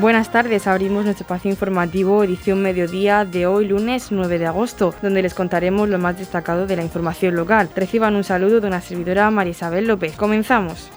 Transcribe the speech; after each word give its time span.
Buenas 0.00 0.32
tardes, 0.32 0.66
abrimos 0.66 1.04
nuestro 1.04 1.22
espacio 1.22 1.50
informativo 1.50 2.24
edición 2.24 2.60
mediodía 2.60 3.24
de 3.24 3.46
hoy 3.46 3.68
lunes 3.68 4.08
9 4.10 4.38
de 4.40 4.46
agosto, 4.46 4.92
donde 5.02 5.22
les 5.22 5.34
contaremos 5.34 5.88
lo 5.88 5.98
más 5.98 6.18
destacado 6.18 6.66
de 6.66 6.74
la 6.74 6.82
información 6.82 7.36
local. 7.36 7.70
Reciban 7.76 8.16
un 8.16 8.24
saludo 8.24 8.60
de 8.60 8.66
una 8.66 8.80
servidora 8.80 9.30
María 9.30 9.52
Isabel 9.52 9.86
López. 9.86 10.16
Comenzamos. 10.16 10.90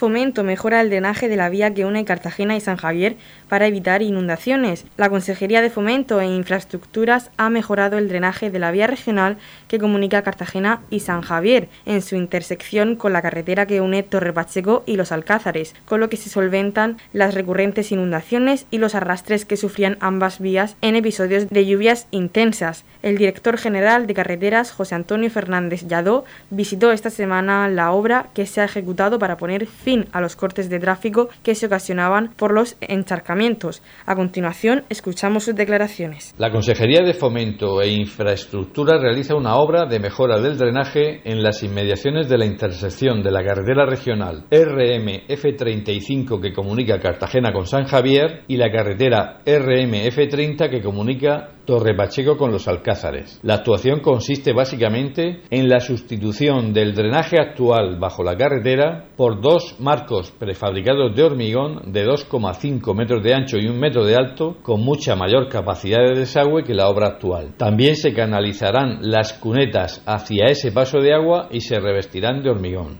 Fomento 0.00 0.44
mejora 0.44 0.80
el 0.80 0.88
drenaje 0.88 1.28
de 1.28 1.36
la 1.36 1.50
vía 1.50 1.74
que 1.74 1.84
une 1.84 2.06
Cartagena 2.06 2.56
y 2.56 2.60
San 2.62 2.78
Javier 2.78 3.16
para 3.50 3.66
evitar 3.66 4.00
inundaciones. 4.00 4.86
La 4.96 5.10
Consejería 5.10 5.60
de 5.60 5.68
Fomento 5.68 6.22
e 6.22 6.26
Infraestructuras 6.26 7.30
ha 7.36 7.50
mejorado 7.50 7.98
el 7.98 8.08
drenaje 8.08 8.50
de 8.50 8.58
la 8.58 8.70
vía 8.70 8.86
regional 8.86 9.36
que 9.68 9.78
comunica 9.78 10.22
Cartagena 10.22 10.80
y 10.88 11.00
San 11.00 11.20
Javier 11.20 11.68
en 11.84 12.00
su 12.00 12.16
intersección 12.16 12.96
con 12.96 13.12
la 13.12 13.20
carretera 13.20 13.66
que 13.66 13.82
une 13.82 14.02
Torre 14.02 14.32
Pacheco 14.32 14.84
y 14.86 14.96
Los 14.96 15.12
Alcázares, 15.12 15.74
con 15.84 16.00
lo 16.00 16.08
que 16.08 16.16
se 16.16 16.30
solventan 16.30 16.96
las 17.12 17.34
recurrentes 17.34 17.92
inundaciones 17.92 18.64
y 18.70 18.78
los 18.78 18.94
arrastres 18.94 19.44
que 19.44 19.58
sufrían 19.58 19.98
ambas 20.00 20.38
vías 20.38 20.76
en 20.80 20.96
episodios 20.96 21.50
de 21.50 21.66
lluvias 21.66 22.06
intensas. 22.10 22.86
El 23.02 23.18
director 23.18 23.58
general 23.58 24.06
de 24.06 24.14
carreteras, 24.14 24.72
José 24.72 24.94
Antonio 24.94 25.28
Fernández 25.28 25.86
Lladó, 25.86 26.24
visitó 26.48 26.90
esta 26.90 27.10
semana 27.10 27.68
la 27.68 27.92
obra 27.92 28.28
que 28.32 28.46
se 28.46 28.62
ha 28.62 28.64
ejecutado 28.64 29.18
para 29.18 29.36
poner 29.36 29.66
fin 29.66 29.89
a 30.12 30.20
los 30.20 30.36
cortes 30.36 30.70
de 30.70 30.78
tráfico 30.78 31.28
que 31.42 31.54
se 31.54 31.66
ocasionaban 31.66 32.32
por 32.36 32.52
los 32.52 32.76
encharcamientos. 32.80 33.82
A 34.06 34.14
continuación, 34.14 34.84
escuchamos 34.88 35.44
sus 35.44 35.54
declaraciones. 35.54 36.34
La 36.38 36.50
Consejería 36.50 37.02
de 37.04 37.14
Fomento 37.14 37.80
e 37.82 37.88
Infraestructura 37.88 38.98
realiza 38.98 39.34
una 39.34 39.56
obra 39.56 39.86
de 39.86 39.98
mejora 39.98 40.40
del 40.40 40.58
drenaje 40.58 41.20
en 41.24 41.42
las 41.42 41.62
inmediaciones 41.62 42.28
de 42.28 42.38
la 42.38 42.46
intersección 42.46 43.22
de 43.22 43.30
la 43.30 43.44
carretera 43.44 43.86
regional 43.86 44.44
RMF35 44.50 46.40
que 46.40 46.52
comunica 46.52 47.00
Cartagena 47.00 47.52
con 47.52 47.66
San 47.66 47.84
Javier 47.84 48.44
y 48.46 48.56
la 48.56 48.70
carretera 48.70 49.40
RMF30 49.44 50.70
que 50.70 50.82
comunica 50.82 51.54
Torre 51.70 51.94
Pacheco 51.94 52.36
con 52.36 52.50
los 52.50 52.66
Alcázares. 52.66 53.38
La 53.44 53.54
actuación 53.54 54.00
consiste 54.00 54.52
básicamente 54.52 55.42
en 55.50 55.68
la 55.68 55.78
sustitución 55.78 56.72
del 56.72 56.96
drenaje 56.96 57.36
actual 57.40 57.96
bajo 58.00 58.24
la 58.24 58.36
carretera 58.36 59.04
por 59.16 59.40
dos 59.40 59.76
marcos 59.78 60.32
prefabricados 60.32 61.14
de 61.14 61.22
hormigón 61.22 61.92
de 61.92 62.04
2,5 62.04 62.92
metros 62.96 63.22
de 63.22 63.34
ancho 63.34 63.56
y 63.56 63.68
un 63.68 63.78
metro 63.78 64.04
de 64.04 64.16
alto 64.16 64.56
con 64.64 64.80
mucha 64.80 65.14
mayor 65.14 65.48
capacidad 65.48 66.00
de 66.00 66.18
desagüe 66.18 66.64
que 66.64 66.74
la 66.74 66.88
obra 66.88 67.06
actual. 67.06 67.54
También 67.56 67.94
se 67.94 68.12
canalizarán 68.12 68.98
las 69.02 69.32
cunetas 69.34 70.02
hacia 70.06 70.46
ese 70.46 70.72
paso 70.72 70.98
de 70.98 71.14
agua 71.14 71.50
y 71.52 71.60
se 71.60 71.78
revestirán 71.78 72.42
de 72.42 72.50
hormigón. 72.50 72.98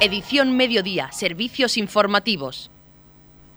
Edición 0.00 0.56
Mediodía, 0.56 1.12
Servicios 1.12 1.76
Informativos 1.76 2.70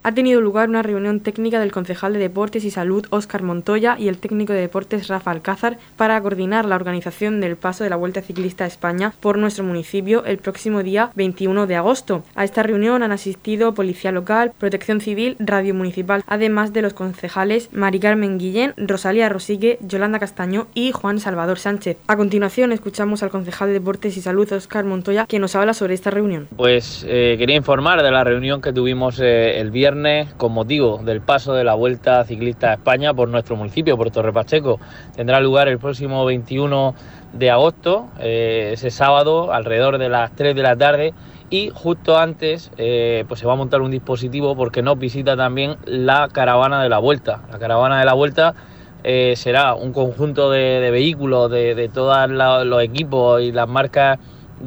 ha 0.04 0.14
tenido 0.14 0.42
lugar 0.42 0.70
una 0.70 0.82
reunión 0.82 1.20
técnica 1.20 1.60
del 1.60 1.72
concejal 1.72 2.14
de 2.14 2.20
Deportes 2.20 2.66
y 2.66 2.72
Salud 2.72 3.06
Óscar 3.12 3.44
Montoya 3.44 3.98
y 4.00 4.08
el 4.08 4.18
técnico 4.18 4.52
de 4.54 4.62
Deportes 4.62 5.08
Rafa 5.08 5.30
Alcázar 5.32 5.78
para 5.96 6.20
coordinar 6.22 6.66
la 6.66 6.76
organización 6.76 7.40
del 7.40 7.56
paso 7.56 7.84
de 7.84 7.92
la 7.92 7.96
Vuelta 7.98 8.22
Ciclista 8.22 8.64
a 8.64 8.68
España 8.68 9.14
por 9.20 9.38
nuestro 9.38 9.64
municipio 9.64 10.26
el 10.26 10.40
próximo 10.40 10.82
día 10.82 11.12
21 11.16 11.68
de 11.68 11.76
agosto. 11.76 12.24
A 12.34 12.44
esta 12.44 12.64
reunión 12.64 13.04
han 13.04 13.12
asistido 13.12 13.74
Policía 13.74 14.12
Local, 14.12 14.54
Protección 14.58 15.02
Civil, 15.02 15.36
Radio 15.40 15.76
Municipal, 15.76 16.24
además 16.26 16.74
de 16.74 16.82
los 16.82 16.94
concejales 16.94 17.70
Mari 17.72 18.00
Carmen 18.00 18.40
Guillén, 18.40 18.74
Rosalía 18.78 19.30
Rosigue, 19.30 19.78
Yolanda 19.82 20.20
Castaño 20.20 20.68
y 20.74 20.92
Juan 20.94 21.20
Salvador 21.20 21.60
Sánchez. 21.60 21.98
A 22.08 22.18
continuación 22.18 22.72
escuchamos 22.72 23.22
al 23.22 23.30
concejal 23.30 23.68
de 23.68 23.74
Deportes 23.76 24.18
y 24.18 24.22
Salud 24.22 24.52
Óscar 24.52 24.86
Montoya 24.86 25.28
que 25.28 25.38
nos 25.38 25.56
habla 25.56 25.76
sobre 25.76 25.94
esta 25.94 26.10
reunión. 26.10 26.48
Pues 26.56 27.06
eh, 27.08 27.36
quería 27.38 27.56
informar 27.56 28.02
de 28.02 28.10
la 28.10 28.24
reunión 28.24 28.62
que 28.62 28.74
tuvimos 28.74 29.20
eh, 29.20 29.60
el 29.60 29.70
viernes 29.70 29.91
con 30.38 30.54
motivo 30.54 31.02
del 31.04 31.20
paso 31.20 31.54
de 31.54 31.66
la 31.66 31.74
Vuelta 31.74 32.24
Ciclista 32.24 32.70
a 32.70 32.74
España 32.76 33.14
por 33.14 33.28
nuestro 33.28 33.58
municipio, 33.58 33.98
por 33.98 34.10
Torre 34.10 34.32
Pacheco. 34.32 34.80
Tendrá 35.18 35.42
lugar 35.42 35.68
el 35.68 35.80
próximo 35.80 36.24
21 36.24 36.96
de 37.34 37.52
agosto, 37.52 38.08
eh, 38.20 38.70
ese 38.72 38.90
sábado, 38.90 39.52
alrededor 39.52 39.98
de 39.98 40.08
las 40.08 40.34
3 40.34 40.56
de 40.56 40.62
la 40.62 40.78
tarde. 40.78 41.14
Y 41.50 41.72
justo 41.74 42.18
antes 42.18 42.72
eh, 42.78 43.26
pues 43.28 43.42
se 43.42 43.46
va 43.46 43.52
a 43.52 43.58
montar 43.58 43.82
un 43.82 43.92
dispositivo 43.92 44.56
porque 44.56 44.82
nos 44.82 44.98
visita 44.98 45.36
también 45.36 45.76
la 45.84 46.30
caravana 46.32 46.82
de 46.82 46.88
la 46.88 47.00
vuelta. 47.00 47.42
La 47.52 47.60
caravana 47.60 48.00
de 48.00 48.06
la 48.06 48.14
vuelta 48.14 48.56
eh, 49.04 49.34
será 49.36 49.74
un 49.74 49.92
conjunto 49.92 50.50
de, 50.50 50.90
vehículos 50.90 51.52
de, 51.52 51.76
de 51.76 51.90
todos 51.90 52.30
los 52.30 52.82
equipos 52.82 53.42
y 53.42 53.52
las 53.52 53.68
marcas 53.68 54.20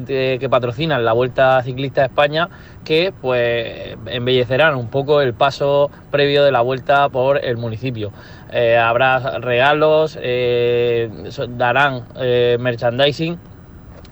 que 0.05 0.47
patrocinan 0.49 1.03
la 1.05 1.13
Vuelta 1.13 1.61
Ciclista 1.63 2.01
a 2.01 2.05
España 2.05 2.49
que 2.85 3.13
pues 3.19 3.97
embellecerán 4.05 4.75
un 4.75 4.87
poco 4.87 5.19
el 5.19 5.33
paso 5.33 5.89
previo 6.11 6.43
de 6.43 6.51
la 6.51 6.61
vuelta 6.61 7.09
por 7.09 7.43
el 7.43 7.57
municipio. 7.57 8.13
Eh, 8.53 8.77
habrá 8.77 9.39
regalos, 9.39 10.17
eh, 10.21 11.09
darán 11.49 12.05
eh, 12.15 12.57
merchandising 12.59 13.37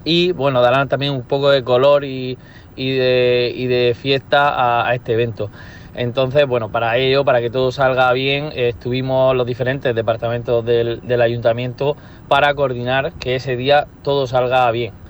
y 0.04 0.34
bueno, 0.34 0.62
darán 0.62 0.90
también 0.90 1.14
un 1.14 1.22
poco 1.22 1.50
de 1.50 1.64
color 1.64 2.04
y, 2.04 2.38
de, 2.76 3.96
fiesta 3.98 4.86
a, 4.86 4.94
este 4.96 5.14
evento. 5.14 5.50
Entonces, 5.96 6.48
bueno, 6.48 6.72
para 6.72 6.98
ello, 6.98 7.24
para 7.24 7.40
que 7.40 7.52
todo 7.52 7.72
salga 7.72 8.12
bien, 8.14 8.50
estuvimos 8.56 9.36
los 9.36 9.46
diferentes 9.46 9.94
departamentos 9.94 10.66
del 10.66 11.22
ayuntamiento 11.22 11.96
para 12.28 12.56
coordinar 12.56 13.14
que 13.14 13.36
ese 13.36 13.56
día 13.56 13.86
todo 14.02 14.26
salga 14.26 14.70
bien. 14.72 15.03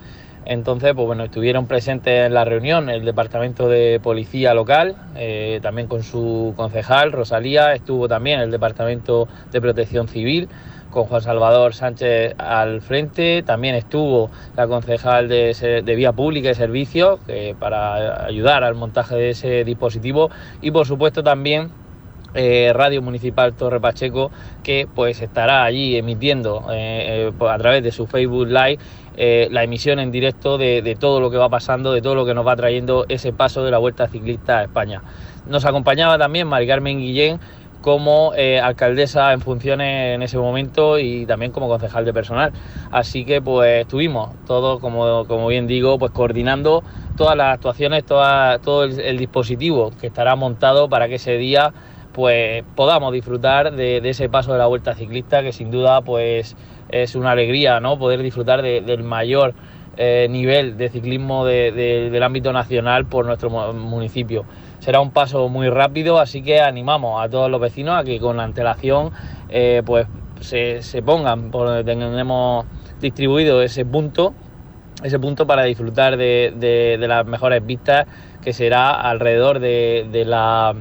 Entonces, 0.46 0.94
pues 0.94 1.08
bueno, 1.08 1.24
estuvieron 1.24 1.68
presentes 1.68 2.28
en 2.28 2.34
la 2.34 2.44
reunión 2.46 2.90
el 2.90 3.06
departamento 3.06 3.70
de 3.70 4.00
policía 4.02 4.54
local, 4.54 4.96
eh, 5.16 5.60
también 5.62 5.88
con 5.88 6.04
su 6.04 6.54
concejal 6.56 7.12
Rosalía, 7.12 7.74
estuvo 7.74 8.08
también 8.08 8.40
el 8.40 8.52
departamento 8.52 9.28
de 9.52 9.62
protección 9.62 10.08
civil 10.08 10.50
con 10.90 11.06
Juan 11.06 11.22
Salvador 11.22 11.74
Sánchez 11.74 12.36
al 12.38 12.82
frente, 12.82 13.42
también 13.42 13.74
estuvo 13.74 14.30
la 14.56 14.68
concejal 14.68 15.28
de, 15.28 15.82
Vía 15.96 16.12
Pública 16.12 16.52
y 16.52 16.56
Servicios 16.56 17.20
para 17.60 18.26
ayudar 18.26 18.64
al 18.64 18.76
montaje 18.76 19.16
de 19.16 19.30
ese 19.32 19.64
dispositivo 19.64 20.30
y 20.62 20.70
por 20.70 20.86
supuesto 20.86 21.24
también 21.24 21.72
eh, 22.36 22.72
Radio 22.74 23.00
Municipal 23.04 23.54
Torre 23.54 23.80
Pacheco 23.80 24.32
que 24.64 24.88
pues 24.94 25.22
estará 25.22 25.64
allí 25.64 25.98
emitiendo 25.98 26.66
eh, 26.72 27.32
a 27.40 27.58
través 27.60 27.84
de 27.84 27.92
su 27.92 28.08
Facebook 28.08 28.48
Live 28.48 28.80
eh, 29.16 29.48
la 29.52 29.64
emisión 29.64 30.00
en 30.00 30.12
directo 30.12 30.58
de, 30.58 30.98
todo 31.00 31.20
lo 31.20 31.30
que 31.30 31.38
va 31.38 31.50
pasando, 31.50 31.94
de 31.94 32.02
todo 32.02 32.16
lo 32.16 32.26
que 32.26 32.34
nos 32.34 32.46
va 32.46 32.56
trayendo 32.56 33.06
ese 33.10 33.34
paso 33.34 33.64
de 33.64 33.72
la 33.72 33.78
Vuelta 33.78 34.08
Ciclista 34.08 34.60
a 34.60 34.64
España. 34.64 35.02
Nos 35.48 35.66
acompañaba 35.66 36.18
también 36.18 36.48
Mari 36.48 36.68
Carmen 36.68 37.00
Guillén 37.00 37.40
como 37.82 38.32
eh, 38.36 38.62
alcaldesa 38.62 39.34
en 39.34 39.42
funciones 39.42 40.16
en 40.16 40.24
ese 40.24 40.38
momento 40.38 40.98
y 40.98 41.26
también 41.26 41.52
como 41.52 41.68
concejal 41.68 42.06
de 42.06 42.14
personal. 42.14 42.54
Así 42.92 43.26
que 43.26 43.42
pues 43.42 43.82
estuvimos 43.82 44.32
todos, 44.48 44.80
como, 44.80 45.26
como 45.28 45.48
bien 45.48 45.68
digo, 45.68 46.00
pues 46.00 46.12
coordinando 46.12 46.82
todas 47.18 47.36
las 47.36 47.54
actuaciones, 47.54 48.06
todo 48.06 48.86
el, 48.86 49.18
dispositivo 49.18 49.92
que 50.00 50.08
estará 50.08 50.36
montado 50.36 50.90
para 50.90 51.08
que 51.08 51.16
ese 51.16 51.38
día 51.38 51.74
pues 52.14 52.64
podamos 52.76 53.12
disfrutar 53.12 53.74
de, 53.74 54.00
de, 54.00 54.10
ese 54.10 54.30
paso 54.30 54.54
de 54.54 54.60
la 54.60 54.68
vuelta 54.68 54.96
ciclista 54.96 55.42
que 55.42 55.52
sin 55.52 55.70
duda 55.70 56.02
pues 56.02 56.56
es 56.94 57.16
una 57.16 57.32
alegría 57.32 57.80
¿no? 57.80 57.98
poder 57.98 58.22
disfrutar 58.22 58.62
del 58.62 59.04
mayor 59.04 59.56
eh, 59.98 60.28
nivel 60.30 60.78
de 60.78 60.90
ciclismo 60.90 61.44
del 61.46 62.24
ámbito 62.24 62.54
nacional 62.54 63.08
por 63.08 63.26
nuestro 63.26 63.50
municipio. 63.50 64.46
Será 64.78 65.00
un 65.00 65.12
paso 65.12 65.50
muy 65.50 65.70
rápido, 65.70 66.20
así 66.20 66.44
que 66.44 66.62
animamos 66.62 67.24
a 67.24 67.30
todos 67.30 67.50
los 67.50 67.60
vecinos 67.60 68.00
a 68.00 68.04
que 68.04 68.20
con 68.20 68.40
antelación 68.40 69.12
eh, 69.50 69.82
pues 69.84 70.06
se, 70.42 71.02
pongan 71.02 71.50
por 71.50 71.68
donde 71.68 71.84
tenemos 71.84 72.66
distribuido 73.02 73.62
ese 73.64 73.86
punto, 73.86 74.36
ese 75.04 75.18
punto 75.18 75.48
para 75.48 75.64
disfrutar 75.64 76.16
de, 76.16 76.98
las 77.00 77.26
mejores 77.26 77.66
vistas 77.66 78.06
que 78.44 78.54
será 78.54 78.92
alrededor 78.92 79.60
de, 79.60 80.24
la, 80.28 80.76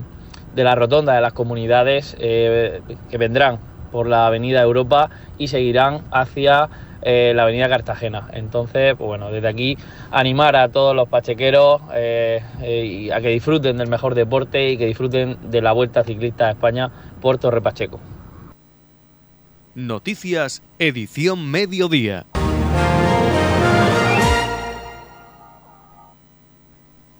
rotonda 0.74 1.14
de 1.14 1.20
las 1.22 1.32
comunidades 1.32 2.16
eh, 2.18 2.82
que 3.10 3.18
vendrán 3.18 3.71
por 3.92 4.08
la 4.08 4.26
Avenida 4.26 4.62
Europa 4.62 5.10
y 5.38 5.48
seguirán 5.48 6.02
hacia 6.10 6.68
eh, 7.02 7.32
la 7.34 7.42
Avenida 7.42 7.68
Cartagena. 7.68 8.28
Entonces, 8.32 8.94
pues 8.96 9.06
bueno, 9.06 9.30
desde 9.30 9.48
aquí 9.48 9.76
animar 10.10 10.56
a 10.56 10.68
todos 10.68 10.94
los 10.94 11.08
pachequeros 11.08 11.82
eh, 11.94 12.40
eh, 12.62 13.12
a 13.12 13.20
que 13.20 13.28
disfruten 13.28 13.76
del 13.76 13.88
mejor 13.88 14.14
deporte 14.14 14.70
y 14.70 14.76
que 14.76 14.86
disfruten 14.86 15.36
de 15.50 15.60
la 15.60 15.72
Vuelta 15.72 16.04
Ciclista 16.04 16.46
a 16.46 16.50
España 16.52 16.90
por 17.20 17.38
Torre 17.38 17.60
Pacheco. 17.60 18.00
Noticias, 19.74 20.62
edición 20.78 21.50
mediodía. 21.50 22.26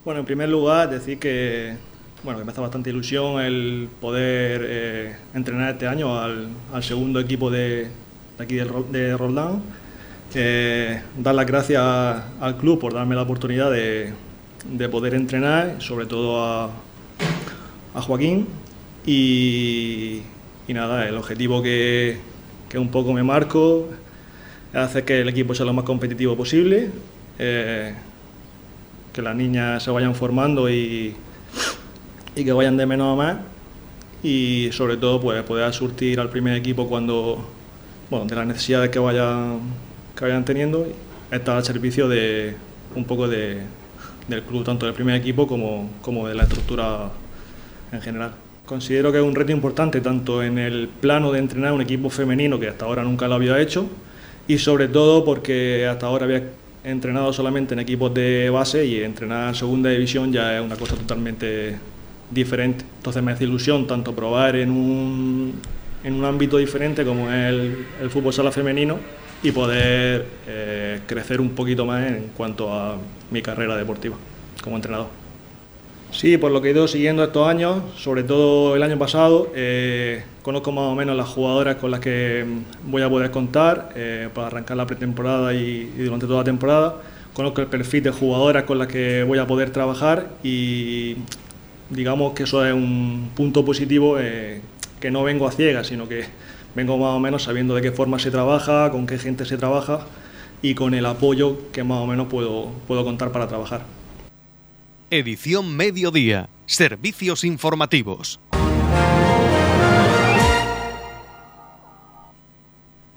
Bueno, 0.05 0.21
en 0.21 0.27
primer 0.27 0.49
lugar, 0.49 0.91
decir 0.91 1.19
que 1.19 1.77
bueno, 2.23 2.39
que 2.39 2.45
me 2.45 2.53
hace 2.53 2.61
bastante 2.61 2.91
ilusión 2.91 3.41
el 3.41 3.89
poder 4.01 4.63
eh, 4.65 5.17
entrenar 5.35 5.73
este 5.73 5.89
año 5.89 6.21
al, 6.21 6.49
segundo 6.81 7.19
equipo 7.19 7.51
de, 7.51 7.89
aquí 8.39 8.55
de, 8.55 8.65
de 8.91 9.17
Roldán, 9.17 9.63
Eh, 10.35 10.99
dar 11.19 11.35
las 11.35 11.47
gracias 11.47 11.83
al 12.41 12.57
club 12.57 12.81
por 12.81 12.95
darme 12.95 13.15
la 13.15 13.23
oportunidad 13.23 13.71
de, 13.71 14.15
poder 14.91 15.15
entrenar, 15.15 15.77
sobre 15.81 16.07
todo 16.07 16.43
a, 16.43 16.71
Joaquín. 17.95 18.47
Y, 19.05 20.23
nada, 20.69 21.07
el 21.07 21.17
objetivo 21.17 21.63
que, 21.63 22.19
un 22.75 22.89
poco 22.89 23.13
me 23.13 23.23
marco 23.23 23.89
es 24.73 24.79
hacer 24.79 25.05
que 25.05 25.21
el 25.21 25.29
equipo 25.29 25.55
sea 25.55 25.67
lo 25.67 25.75
más 25.75 25.85
competitivo 25.85 26.35
posible, 26.35 26.89
eh, 27.39 27.93
que 29.13 29.21
las 29.21 29.37
niñas 29.37 29.83
se 29.83 29.91
vayan 29.91 30.15
formando 30.15 30.71
y, 30.71 31.15
y 32.34 32.44
que 32.44 32.52
vayan 32.52 32.76
de 32.76 32.87
menos 32.87 33.12
a 33.12 33.17
más. 33.17 33.37
Y 34.23 34.70
sobre 34.73 34.96
todo 34.96 35.20
pues 35.20 35.43
poder 35.43 35.73
surtir 35.73 36.20
al 36.20 36.31
primer 36.31 36.56
equipo 36.56 36.88
cuando 36.88 37.44
bueno 38.11 38.26
de 38.26 38.37
las 38.37 38.46
necesidades 38.46 38.90
que 38.90 38.99
vayan 38.99 39.61
que 40.17 40.25
vayan 40.25 40.44
teniendo 40.44 40.87
estar 41.31 41.56
al 41.56 41.64
servicio 41.64 42.08
de 42.08 42.55
un 42.94 43.05
poco 43.05 43.26
de, 43.26 43.62
del 44.29 44.43
club 44.43 44.64
tanto 44.64 44.87
del 44.87 44.94
primer 44.94 45.17
equipo 45.17 45.46
como, 45.46 45.90
como 46.02 46.29
de 46.29 46.34
la 46.34 46.44
estructura 46.44 47.11
en 47.90 48.00
general. 48.00 48.32
Considero 48.67 49.11
que 49.11 49.19
es 49.19 49.25
un 49.25 49.34
reto 49.34 49.52
importante 49.52 50.00
tanto 50.00 50.43
en 50.43 50.58
el 50.58 50.88
plano 50.88 51.32
de 51.32 51.38
entrenar 51.38 51.73
un 51.73 51.81
equipo 51.81 52.11
femenino 52.11 52.61
que 52.61 52.69
hasta 52.69 52.84
ahora 52.84 53.02
nunca 53.02 53.29
lo 53.29 53.34
había 53.34 53.58
hecho 53.61 53.87
y 54.46 54.58
sobre 54.58 54.88
todo 54.88 55.25
porque 55.25 55.87
hasta 55.87 56.06
ahora 56.06 56.25
había 56.26 56.44
entrenado 56.84 57.32
solamente 57.32 57.75
en 57.75 57.81
equipos 57.81 58.12
de 58.14 58.50
base 58.50 58.84
y 58.84 59.02
entrenar 59.02 59.49
en 59.49 59.55
segunda 59.55 59.90
división 59.90 60.32
ya 60.32 60.58
es 60.58 60.64
una 60.64 60.76
cosa 60.76 60.96
totalmente 60.96 61.76
diferente. 62.32 62.84
Entonces 62.96 63.23
me 63.23 63.32
hace 63.32 63.44
ilusión 63.44 63.87
tanto 63.87 64.14
probar 64.14 64.56
en 64.56 64.70
un, 64.70 65.55
en 66.05 66.14
un 66.14 66.25
ámbito 66.25 66.58
diferente 66.58 67.05
como 67.05 67.31
es 67.31 67.49
el, 67.50 67.87
el 68.00 68.11
fútbol 68.11 68.32
sala 68.32 68.50
femenino 68.50 68.99
y 69.43 69.50
poder 69.50 70.26
eh, 70.46 71.00
crecer 71.06 71.40
un 71.40 71.50
poquito 71.50 71.84
más 71.84 72.06
en 72.06 72.31
cuanto 72.37 72.73
a 72.73 72.96
mi 73.31 73.43
carrera 73.43 73.76
deportiva 73.76 74.17
como 74.62 74.76
entrenador. 74.76 75.08
Sí, 76.12 76.37
por 76.37 76.52
lo 76.52 76.61
que 76.61 76.69
he 76.69 76.70
ido 76.73 76.87
siguiendo 76.87 77.25
estos 77.25 77.49
años, 77.49 77.82
sobre 77.96 78.23
todo 78.23 78.76
el 78.76 78.82
año 78.82 78.99
pasado, 78.99 79.50
eh, 79.55 80.23
conozco 80.43 80.70
más 80.70 80.84
o 80.84 80.94
menos 80.94 81.17
las 81.17 81.26
jugadoras 81.26 81.76
con 81.76 81.90
las 81.90 82.00
que 82.00 82.44
voy 82.87 83.02
a 83.02 83.08
poder 83.08 83.31
contar 83.31 83.90
eh, 83.96 84.29
para 84.32 84.49
arrancar 84.49 84.76
la 84.76 84.87
pretemporada 84.87 85.55
y, 85.55 85.90
y, 85.96 86.02
durante 86.02 86.26
toda 86.26 86.40
la 86.40 86.44
temporada. 86.44 86.96
Conozco 87.32 87.62
el 87.62 87.67
perfil 87.67 88.02
de 88.02 88.11
jugadoras 88.11 88.64
con 88.64 88.79
las 88.79 88.88
que 88.88 89.23
voy 89.23 89.38
a 89.38 89.46
poder 89.46 89.70
trabajar 89.70 90.29
y 90.43 91.17
digamos 91.90 92.32
que 92.34 92.44
eso 92.44 92.64
es 92.64 92.73
un 92.73 93.31
punto 93.34 93.64
positivo 93.64 94.19
eh, 94.19 94.61
que 95.00 95.11
no 95.11 95.23
vengo 95.23 95.46
a 95.46 95.52
ciegas, 95.52 95.88
sino 95.88 96.08
que 96.08 96.25
vengo 96.75 96.96
más 96.99 97.14
o 97.14 97.20
menos 97.20 97.43
sabiendo 97.44 97.75
de 97.75 97.82
qué 97.82 97.93
forma 97.93 98.19
se 98.19 98.31
trabaja, 98.31 98.90
con 98.90 99.06
qué 99.06 99.19
gente 99.19 99.44
se 99.44 99.56
trabaja 99.56 100.06
y 100.62 100.75
con 100.75 100.94
el 100.94 101.06
apoyo 101.06 101.70
que 101.73 101.84
más 101.84 101.99
o 101.99 102.06
menos 102.06 102.29
puedo, 102.29 102.70
puedo 102.87 103.05
contar 103.05 103.32
para 103.32 103.49
trabajar. 103.49 103.84
Edición 105.11 105.76
Mediodía. 105.76 106.49
Servicios 106.67 107.44
informativos. 107.44 108.40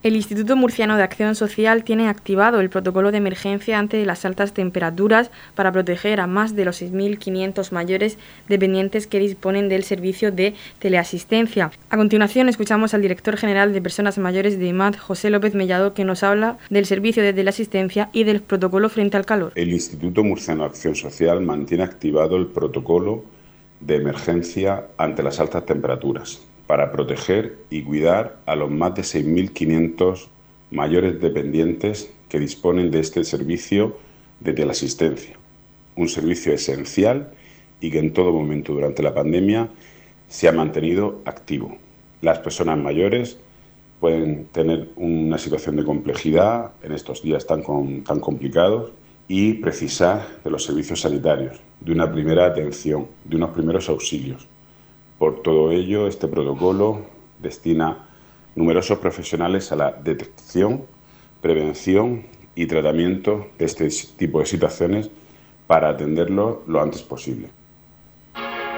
El 0.06 0.16
Instituto 0.16 0.56
Murciano 0.56 0.98
de 0.98 1.02
Acción 1.02 1.34
Social 1.34 1.84
tiene 1.84 2.10
activado 2.10 2.60
el 2.60 2.69
protocolo 2.69 3.12
de 3.12 3.18
emergencia 3.18 3.80
ante 3.80 4.06
las 4.06 4.24
altas 4.24 4.54
temperaturas 4.54 5.31
para 5.56 5.72
proteger 5.72 6.19
a 6.19 6.28
más 6.28 6.56
de 6.56 6.63
los 6.63 6.80
6.500 6.80 7.72
mayores 7.72 8.19
dependientes 8.48 9.07
que 9.07 9.18
disponen 9.18 9.68
del 9.68 9.84
servicio 9.84 10.31
de 10.31 10.54
teleasistencia. 10.78 11.72
A 11.90 11.98
continuación 11.98 12.50
escuchamos 12.50 12.94
al 12.94 13.02
director 13.02 13.36
general 13.36 13.74
de 13.74 13.81
Personas 13.81 14.19
Mayores 14.19 14.60
de 14.60 14.68
IMAD, 14.68 14.96
José 14.98 15.31
López 15.31 15.56
Mellado, 15.56 15.96
que 15.96 16.06
nos 16.06 16.22
habla 16.22 16.60
del 16.69 16.86
servicio 16.86 17.24
de 17.24 17.34
teleasistencia 17.34 18.12
y 18.13 18.25
del 18.25 18.44
protocolo 18.44 18.90
frente 18.90 19.18
al 19.18 19.25
calor. 19.25 19.54
El 19.56 19.74
Instituto 19.74 20.24
Murciano 20.24 20.66
de 20.66 20.69
Acción 20.69 20.94
Social 20.94 21.42
mantiene 21.42 21.84
activado 21.84 22.38
el 22.38 22.46
protocolo 22.46 23.25
de 23.80 23.96
emergencia 23.96 24.86
ante 25.00 25.24
las 25.24 25.40
altas 25.40 25.66
temperaturas 25.66 26.42
para 26.67 26.91
proteger 26.91 27.57
y 27.69 27.83
cuidar 27.83 28.38
a 28.45 28.56
los 28.56 28.71
más 28.71 28.95
de 28.95 29.03
6.500 29.03 30.27
mayores 30.71 31.21
dependientes 31.21 32.12
que 32.29 32.39
disponen 32.39 32.91
de 32.91 33.00
este 33.00 33.23
servicio 33.23 33.97
de 34.39 34.53
teleasistencia, 34.53 35.38
un 35.95 36.09
servicio 36.09 36.53
esencial 36.53 37.31
y 37.79 37.91
que 37.91 38.00
en 38.00 38.13
todo 38.13 38.31
momento 38.31 38.73
durante 38.73 39.03
la 39.03 39.13
pandemia 39.13 39.69
se 40.27 40.47
ha 40.47 40.51
mantenido 40.51 41.21
activo. 41.25 41.77
Las 42.21 42.39
personas 42.39 42.77
mayores 42.79 43.38
pueden 44.00 44.45
tener 44.45 44.89
una 44.95 45.38
situación 45.38 45.75
de 45.75 45.85
complejidad 45.85 46.71
en 46.81 46.94
estos 46.94 47.21
días 47.21 47.45
tan, 47.45 47.63
tan 48.03 48.19
complicados 48.19 48.91
y 49.27 49.53
precisar 49.53 50.27
de 50.44 50.50
los 50.50 50.63
servicios 50.63 51.01
sanitarios, 51.01 51.59
de 51.79 51.91
una 51.91 52.12
primera 52.12 52.45
atención, 52.45 53.07
de 53.23 53.35
unos 53.35 53.51
primeros 53.51 53.88
auxilios 53.89 54.47
por 55.17 55.41
todo 55.41 55.71
ello, 55.71 56.07
este 56.07 56.27
protocolo 56.27 57.01
destina 57.39 58.07
numerosos 58.56 59.00
profesionales 59.00 59.71
a 59.71 59.75
la 59.75 59.91
detección, 59.91 60.85
prevención 61.41 62.25
y 62.56 62.65
tratamiento 62.67 63.47
de 63.57 63.65
este 63.65 63.89
tipo 64.17 64.39
de 64.39 64.45
situaciones 64.45 65.09
para 65.67 65.89
atenderlo 65.89 66.63
lo 66.67 66.81
antes 66.81 67.03
posible. 67.03 67.50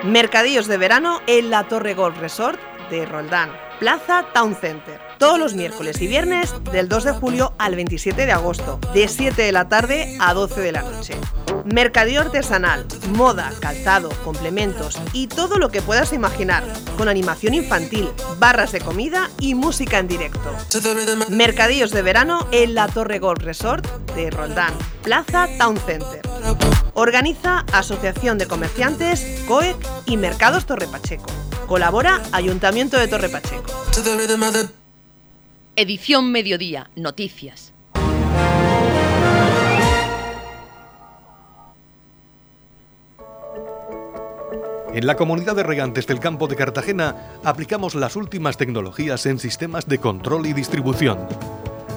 Mercadillos 0.04 0.68
de 0.68 0.78
verano 0.78 1.20
en 1.28 1.50
la 1.50 1.68
Torre 1.68 1.94
Golf 1.94 2.20
Resort 2.20 2.60
de 2.90 3.06
Roldán, 3.06 3.52
Plaza 3.80 4.26
Town 4.34 4.56
Center. 4.56 5.00
Todos 5.20 5.38
los 5.38 5.54
miércoles 5.54 6.02
y 6.02 6.08
viernes 6.08 6.54
del 6.72 6.90
2 6.90 7.04
de 7.04 7.12
julio 7.12 7.54
al 7.60 7.76
27 7.76 8.26
de 8.26 8.32
agosto, 8.32 8.80
de 8.94 9.08
7 9.08 9.40
de 9.40 9.52
la 9.52 9.70
tarde 9.70 10.18
a 10.20 10.34
12 10.34 10.62
de 10.62 10.72
la 10.72 10.82
noche. 10.82 11.16
Mercadillo 11.64 12.22
artesanal, 12.22 12.88
moda, 13.14 13.52
calzado, 13.60 14.10
complementos 14.24 14.98
y 15.14 15.28
todo 15.28 15.60
lo 15.60 15.70
que 15.70 15.84
puedas 15.84 16.12
imaginar, 16.12 16.64
con 16.98 17.08
animación 17.08 17.54
infantil, 17.54 18.10
barras 18.40 18.72
de 18.72 18.82
comida 18.82 19.30
y 19.40 19.54
música 19.54 20.00
en 20.00 20.08
directo. 20.08 20.56
Mercadillos 21.30 21.92
de 21.92 22.02
verano 22.02 22.48
en 22.52 22.74
la 22.74 22.88
Torre 22.88 23.20
Golf 23.20 23.44
Resort 23.44 23.86
de 24.16 24.32
Roldán, 24.32 24.74
Plaza 25.04 25.48
Town 25.60 25.78
Center. 25.78 26.22
Organiza 26.94 27.64
Asociación 27.72 28.40
de 28.40 28.48
Comerciantes, 28.48 29.44
COEC 29.48 29.78
y 30.08 30.18
Mercados 30.18 30.66
Torre 30.66 30.88
Pacheco. 30.88 31.28
Colabora 31.68 32.22
Ayuntamiento 32.32 32.98
de 32.98 33.10
Torre 33.10 33.28
Pacheco. 33.28 33.70
Edición 35.76 36.32
Mediodía, 36.32 36.90
Noticias. 36.96 37.74
En 44.94 45.06
la 45.06 45.18
comunidad 45.18 45.58
de 45.58 45.64
regantes 45.64 46.08
del 46.08 46.22
campo 46.22 46.48
de 46.48 46.56
Cartagena 46.56 47.38
aplicamos 47.44 47.96
las 47.96 48.16
últimas 48.16 48.56
tecnologías 48.56 49.26
en 49.26 49.38
sistemas 49.38 49.88
de 49.88 49.98
control 50.00 50.46
y 50.46 50.54
distribución, 50.54 51.28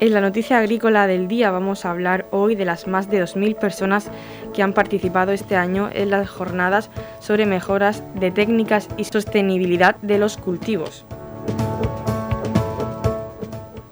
En 0.00 0.14
la 0.14 0.20
noticia 0.20 0.58
agrícola 0.58 1.08
del 1.08 1.26
día 1.26 1.50
vamos 1.50 1.84
a 1.84 1.90
hablar 1.90 2.26
hoy 2.30 2.54
de 2.54 2.64
las 2.64 2.86
más 2.86 3.10
de 3.10 3.20
2.000 3.20 3.56
personas 3.56 4.12
que 4.54 4.62
han 4.62 4.72
participado 4.72 5.32
este 5.32 5.56
año 5.56 5.90
en 5.92 6.10
las 6.10 6.30
jornadas 6.30 6.88
sobre 7.18 7.46
mejoras 7.46 8.04
de 8.14 8.30
técnicas 8.30 8.88
y 8.96 9.04
sostenibilidad 9.04 9.96
de 9.96 10.18
los 10.18 10.36
cultivos. 10.36 11.04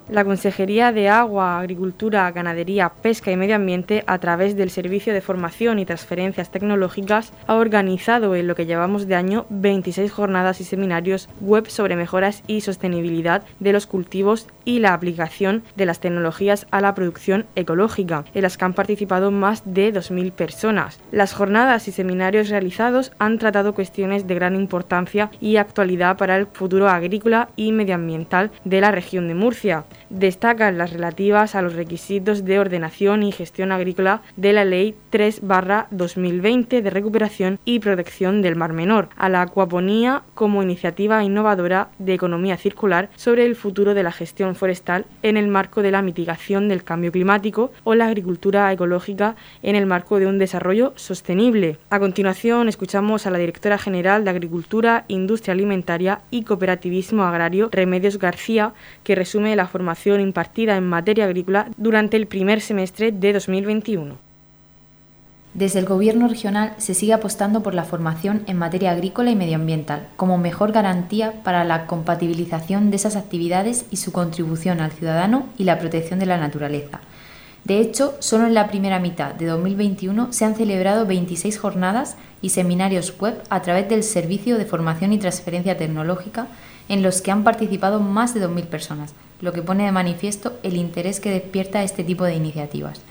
La 0.09 0.23
Consejería 0.23 0.93
de 0.93 1.09
Agua, 1.09 1.59
Agricultura, 1.59 2.31
Ganadería, 2.31 2.89
Pesca 2.89 3.29
y 3.29 3.35
Medio 3.35 3.55
Ambiente, 3.57 4.05
a 4.07 4.17
través 4.19 4.55
del 4.55 4.69
Servicio 4.69 5.13
de 5.13 5.19
Formación 5.19 5.77
y 5.77 5.85
Transferencias 5.85 6.49
Tecnológicas, 6.49 7.33
ha 7.45 7.55
organizado 7.55 8.33
en 8.33 8.47
lo 8.47 8.55
que 8.55 8.65
llevamos 8.65 9.07
de 9.07 9.15
año 9.15 9.45
26 9.49 10.09
jornadas 10.09 10.61
y 10.61 10.63
seminarios 10.63 11.27
web 11.41 11.67
sobre 11.67 11.97
mejoras 11.97 12.43
y 12.47 12.61
sostenibilidad 12.61 13.43
de 13.59 13.73
los 13.73 13.85
cultivos 13.85 14.47
y 14.67 14.79
la 14.79 14.93
aplicación 14.93 15.63
de 15.77 15.85
las 15.85 16.01
tecnologías 16.01 16.67
a 16.71 16.81
la 16.81 16.93
producción 16.93 17.45
ecológica, 17.55 18.25
en 18.33 18.41
las 18.41 18.57
que 18.57 18.65
han 18.65 18.73
participado 18.73 19.31
más 19.31 19.63
de 19.65 19.93
2.000 19.93 20.33
personas. 20.33 20.99
Las 21.09 21.33
jornadas 21.33 21.87
y 21.87 21.93
seminarios 21.93 22.49
realizados 22.49 23.13
han 23.17 23.39
tratado 23.39 23.73
cuestiones 23.73 24.27
de 24.27 24.35
gran 24.35 24.55
importancia 24.55 25.31
y 25.39 25.55
actualidad 25.55 26.17
para 26.17 26.35
el 26.35 26.47
futuro 26.47 26.89
agrícola 26.89 27.47
y 27.55 27.71
medioambiental 27.71 28.51
de 28.65 28.81
la 28.81 28.91
región 28.91 29.29
de 29.29 29.35
Murcia. 29.35 29.85
destacan 30.09 30.77
las 30.77 30.91
relativas 30.91 31.55
a 31.55 31.61
los 31.61 31.73
requisitos 31.73 32.43
de 32.43 32.59
ordenación 32.59 33.23
y 33.23 33.31
gestión 33.31 33.71
agrícola 33.71 34.21
de 34.35 34.51
la 34.51 34.65
Ley 34.65 34.95
3-2020 35.13 36.81
de 36.81 36.89
recuperación 36.89 37.59
y 37.63 37.79
protección 37.79 38.41
del 38.41 38.57
Mar 38.57 38.73
Menor, 38.73 39.07
a 39.15 39.29
la 39.29 39.43
acuaponía 39.43 40.23
como 40.33 40.61
iniciativa 40.61 41.23
innovadora 41.23 41.89
de 41.99 42.13
economía 42.13 42.57
circular 42.57 43.09
sobre 43.15 43.45
el 43.45 43.55
futuro 43.55 43.93
de 43.93 44.03
la 44.03 44.11
gestión 44.11 44.56
forestal 44.57 45.05
en 45.23 45.37
el 45.37 45.47
marco 45.47 45.81
de 45.81 45.91
la 45.91 46.01
mitigación 46.01 46.67
del 46.67 46.83
cambio 46.83 47.11
climático 47.11 47.71
o 47.83 47.95
la 47.95 48.07
agricultura 48.07 48.71
ecológica 48.71 49.35
en 49.63 49.75
el 49.75 49.85
marco 49.85 50.19
de 50.19 50.27
un 50.27 50.37
desarrollo 50.37 50.93
sostenible. 50.95 51.77
A 51.89 51.99
continuación, 51.99 52.67
escuchamos 52.67 53.25
a 53.25 53.31
la 53.31 53.37
directora 53.37 53.77
general 53.77 54.23
de 54.23 54.31
Agricultura, 54.31 55.05
Industria 55.07 55.53
Alimentaria 55.53 56.21
y 56.31 56.43
Cooperativismo 56.43 57.23
Agrario, 57.23 57.69
Remedios 57.71 58.19
García, 58.19 58.73
que 59.03 59.15
resume 59.15 59.55
la 59.55 59.67
formación 59.67 60.19
impartida 60.19 60.75
en 60.75 60.87
materia 60.87 61.25
agrícola 61.25 61.69
durante 61.77 62.17
el 62.17 62.27
primer 62.27 62.61
semestre 62.61 63.11
de 63.11 63.33
2021. 63.33 64.26
Desde 65.57 65.79
el 65.79 65.85
Gobierno 65.85 66.27
regional 66.27 66.75
se 66.77 66.93
sigue 66.93 67.13
apostando 67.13 67.63
por 67.63 67.73
la 67.73 67.83
formación 67.83 68.43
en 68.45 68.59
materia 68.59 68.91
agrícola 68.91 69.31
y 69.31 69.35
medioambiental 69.35 70.07
como 70.15 70.37
mejor 70.37 70.71
garantía 70.71 71.41
para 71.43 71.63
la 71.63 71.87
compatibilización 71.87 72.91
de 72.91 72.97
esas 72.97 73.15
actividades 73.15 73.85
y 73.89 73.97
su 73.97 74.11
contribución 74.11 74.81
al 74.81 74.91
ciudadano 74.91 75.47
y 75.57 75.63
la 75.63 75.79
protección 75.79 76.19
de 76.19 76.27
la 76.27 76.37
naturaleza. 76.37 76.99
De 77.63 77.79
hecho, 77.79 78.13
solo 78.19 78.45
en 78.45 78.53
la 78.53 78.67
primera 78.67 78.99
mitad 78.99 79.33
de 79.33 79.47
2021 79.47 80.31
se 80.31 80.45
han 80.45 80.53
celebrado 80.53 81.07
26 81.07 81.57
jornadas 81.57 82.17
y 82.43 82.49
seminarios 82.49 83.17
web 83.19 83.41
a 83.49 83.63
través 83.63 83.89
del 83.89 84.03
Servicio 84.03 84.59
de 84.59 84.65
Formación 84.65 85.11
y 85.11 85.17
Transferencia 85.17 85.75
Tecnológica 85.75 86.49
en 86.87 87.01
los 87.01 87.19
que 87.23 87.31
han 87.31 87.43
participado 87.43 87.99
más 87.99 88.35
de 88.35 88.47
2.000 88.47 88.65
personas, 88.67 89.15
lo 89.41 89.53
que 89.53 89.63
pone 89.63 89.85
de 89.85 89.91
manifiesto 89.91 90.53
el 90.61 90.77
interés 90.77 91.19
que 91.19 91.31
despierta 91.31 91.81
este 91.81 92.03
tipo 92.03 92.25
de 92.25 92.35
iniciativas. 92.35 93.01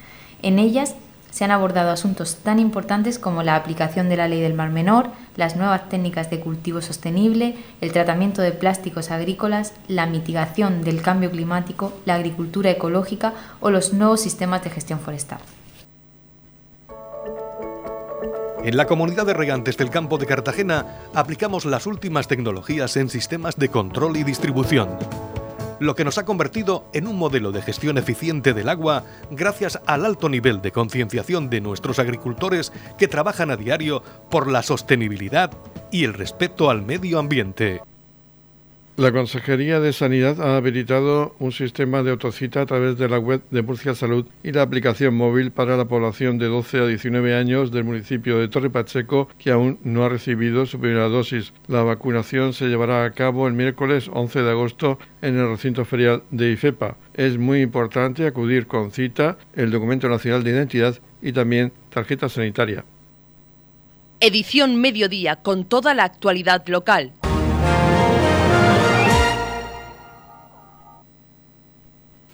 En 0.42 0.60
ellas 0.60 0.94
se 1.36 1.44
han 1.44 1.50
abordado 1.50 1.90
asuntos 1.90 2.36
tan 2.36 2.58
importantes 2.58 3.18
como 3.18 3.42
la 3.42 3.56
aplicación 3.56 4.08
de 4.08 4.16
la 4.16 4.26
ley 4.26 4.40
del 4.40 4.54
mar 4.54 4.70
menor, 4.70 5.10
las 5.36 5.54
nuevas 5.54 5.86
técnicas 5.90 6.30
de 6.30 6.40
cultivo 6.40 6.80
sostenible, 6.80 7.56
el 7.82 7.92
tratamiento 7.92 8.40
de 8.40 8.52
plásticos 8.52 9.10
agrícolas, 9.10 9.74
la 9.86 10.06
mitigación 10.06 10.80
del 10.80 11.02
cambio 11.02 11.30
climático, 11.30 11.92
la 12.06 12.14
agricultura 12.14 12.70
ecológica 12.70 13.34
o 13.60 13.68
los 13.68 13.92
nuevos 13.92 14.22
sistemas 14.22 14.64
de 14.64 14.70
gestión 14.70 14.98
forestal. 14.98 15.40
En 18.64 18.78
la 18.78 18.86
comunidad 18.86 19.26
de 19.26 19.34
regantes 19.34 19.76
del 19.76 19.90
campo 19.90 20.16
de 20.16 20.24
Cartagena 20.24 20.86
aplicamos 21.12 21.66
las 21.66 21.86
últimas 21.86 22.28
tecnologías 22.28 22.96
en 22.96 23.10
sistemas 23.10 23.56
de 23.56 23.68
control 23.68 24.16
y 24.16 24.24
distribución 24.24 24.88
lo 25.80 25.94
que 25.94 26.04
nos 26.04 26.18
ha 26.18 26.24
convertido 26.24 26.88
en 26.92 27.06
un 27.06 27.16
modelo 27.16 27.52
de 27.52 27.62
gestión 27.62 27.98
eficiente 27.98 28.54
del 28.54 28.68
agua 28.68 29.04
gracias 29.30 29.80
al 29.86 30.04
alto 30.04 30.28
nivel 30.28 30.62
de 30.62 30.72
concienciación 30.72 31.50
de 31.50 31.60
nuestros 31.60 31.98
agricultores 31.98 32.72
que 32.98 33.08
trabajan 33.08 33.50
a 33.50 33.56
diario 33.56 34.02
por 34.30 34.50
la 34.50 34.62
sostenibilidad 34.62 35.50
y 35.90 36.04
el 36.04 36.14
respeto 36.14 36.70
al 36.70 36.82
medio 36.82 37.18
ambiente. 37.18 37.80
La 38.96 39.12
Consejería 39.12 39.78
de 39.78 39.92
Sanidad 39.92 40.40
ha 40.40 40.56
habilitado 40.56 41.36
un 41.38 41.52
sistema 41.52 42.02
de 42.02 42.12
autocita 42.12 42.62
a 42.62 42.66
través 42.66 42.96
de 42.96 43.10
la 43.10 43.18
web 43.18 43.42
de 43.50 43.60
Murcia 43.60 43.94
Salud 43.94 44.24
y 44.42 44.52
la 44.52 44.62
aplicación 44.62 45.14
móvil 45.14 45.50
para 45.50 45.76
la 45.76 45.84
población 45.84 46.38
de 46.38 46.46
12 46.46 46.78
a 46.78 46.86
19 46.86 47.34
años 47.34 47.70
del 47.70 47.84
municipio 47.84 48.38
de 48.38 48.48
Torre 48.48 48.70
Pacheco 48.70 49.28
que 49.36 49.50
aún 49.50 49.78
no 49.84 50.02
ha 50.02 50.08
recibido 50.08 50.64
su 50.64 50.80
primera 50.80 51.10
dosis. 51.10 51.52
La 51.68 51.82
vacunación 51.82 52.54
se 52.54 52.68
llevará 52.68 53.04
a 53.04 53.10
cabo 53.10 53.46
el 53.46 53.52
miércoles 53.52 54.08
11 54.10 54.40
de 54.40 54.50
agosto 54.50 54.98
en 55.20 55.36
el 55.36 55.46
recinto 55.50 55.84
ferial 55.84 56.22
de 56.30 56.52
IFEPA. 56.52 56.96
Es 57.12 57.36
muy 57.36 57.60
importante 57.60 58.26
acudir 58.26 58.66
con 58.66 58.92
cita, 58.92 59.36
el 59.54 59.70
documento 59.70 60.08
nacional 60.08 60.42
de 60.42 60.52
identidad 60.52 60.96
y 61.20 61.32
también 61.32 61.70
tarjeta 61.90 62.30
sanitaria. 62.30 62.82
Edición 64.20 64.80
Mediodía 64.80 65.36
con 65.36 65.66
toda 65.66 65.92
la 65.92 66.04
actualidad 66.04 66.66
local. 66.68 67.12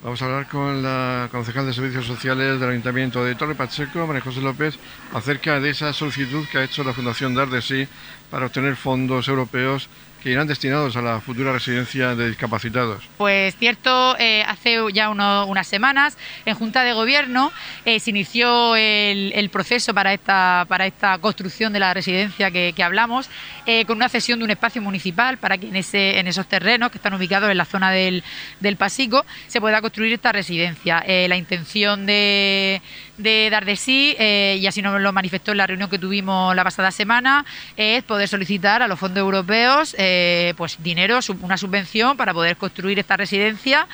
Vamos 0.03 0.21
a 0.21 0.25
hablar 0.25 0.49
con 0.49 0.83
la 0.83 1.29
concejal 1.31 1.65
de 1.65 1.73
Servicios 1.73 2.07
Sociales 2.07 2.59
del 2.59 2.71
Ayuntamiento 2.71 3.25
de 3.25 3.37
Torre 3.37 3.55
Pacheco, 3.55 4.05
María 4.05 4.21
José 4.21 4.41
López, 4.41 4.77
acerca 5.13 5.61
de 5.61 5.71
esa 5.71 5.93
solicitud 5.93 6.45
que 6.51 6.59
ha 6.59 6.65
hecho 6.65 6.83
la 6.83 6.93
Fundación 6.93 7.37
Dardesí 7.37 7.87
para 8.29 8.47
obtener 8.47 8.75
fondos 8.75 9.29
europeos 9.29 9.89
que 10.23 10.31
irán 10.31 10.47
destinados 10.47 10.97
a 10.97 11.03
la 11.03 11.21
futura 11.21 11.53
residencia 11.53 12.15
de 12.15 12.29
discapacitados. 12.29 13.03
Pues 13.19 13.57
cierto, 13.57 14.17
eh, 14.19 14.45
hace 14.47 14.79
ya 14.93 15.11
unas 15.11 15.67
semanas 15.67 16.17
en 16.45 16.55
Junta 16.55 16.85
de 16.85 16.93
Gobierno 16.93 17.53
eh, 17.85 17.99
se 17.99 18.11
inició 18.11 18.77
el, 18.77 19.51
proceso 19.53 19.93
para 19.93 20.15
esta, 20.15 20.65
para 20.69 20.87
esta 20.87 21.19
construcción 21.19 21.73
de 21.73 21.81
la 21.81 21.93
residencia 21.93 22.51
que, 22.51 22.83
hablamos, 22.83 23.29
eh, 23.67 23.85
con 23.85 23.97
una 23.97 24.09
cesión 24.09 24.39
de 24.39 24.45
un 24.45 24.51
espacio 24.51 24.81
municipal 24.81 25.39
para 25.39 25.59
que 25.59 25.69
en, 25.69 25.77
ese, 25.77 26.19
en 26.19 26.27
esos 26.27 26.47
terrenos 26.47 26.91
que 26.91 26.99
están 26.99 27.15
ubicados 27.15 27.51
en 27.51 27.57
la 27.57 27.65
zona 27.65 27.91
del, 27.91 28.23
del 28.61 28.77
Pasico 28.77 29.27
se 29.49 29.61
pueda 29.61 29.81
construir 29.81 30.13
esta 30.13 30.33
residencia. 30.33 31.05
la 31.07 31.37
intención 31.37 32.07
de 32.07 32.81
de 33.23 33.49
dar 33.51 33.65
de 33.65 33.77
sí, 33.77 34.15
eh, 34.19 34.59
y 34.61 34.67
así 34.67 34.83
nos 34.83 35.01
lo 35.01 35.13
manifestó 35.13 35.53
en 35.53 35.59
la 35.59 35.67
reunión 35.67 35.89
que 35.89 35.99
tuvimos 35.99 36.55
la 36.55 36.65
pasada 36.65 36.91
semana, 36.91 37.45
es 37.77 38.03
poder 38.03 38.29
solicitar 38.29 38.83
a 38.83 38.89
los 38.89 38.99
fondos 38.99 39.21
europeos 39.21 39.95
eh, 39.99 40.55
pues 40.57 40.83
dinero, 40.83 41.19
una 41.41 41.57
subvención 41.57 42.17
para 42.17 42.35
poder 42.35 42.57
construir 42.57 42.99
esta 42.99 43.17
residencia 43.17 43.87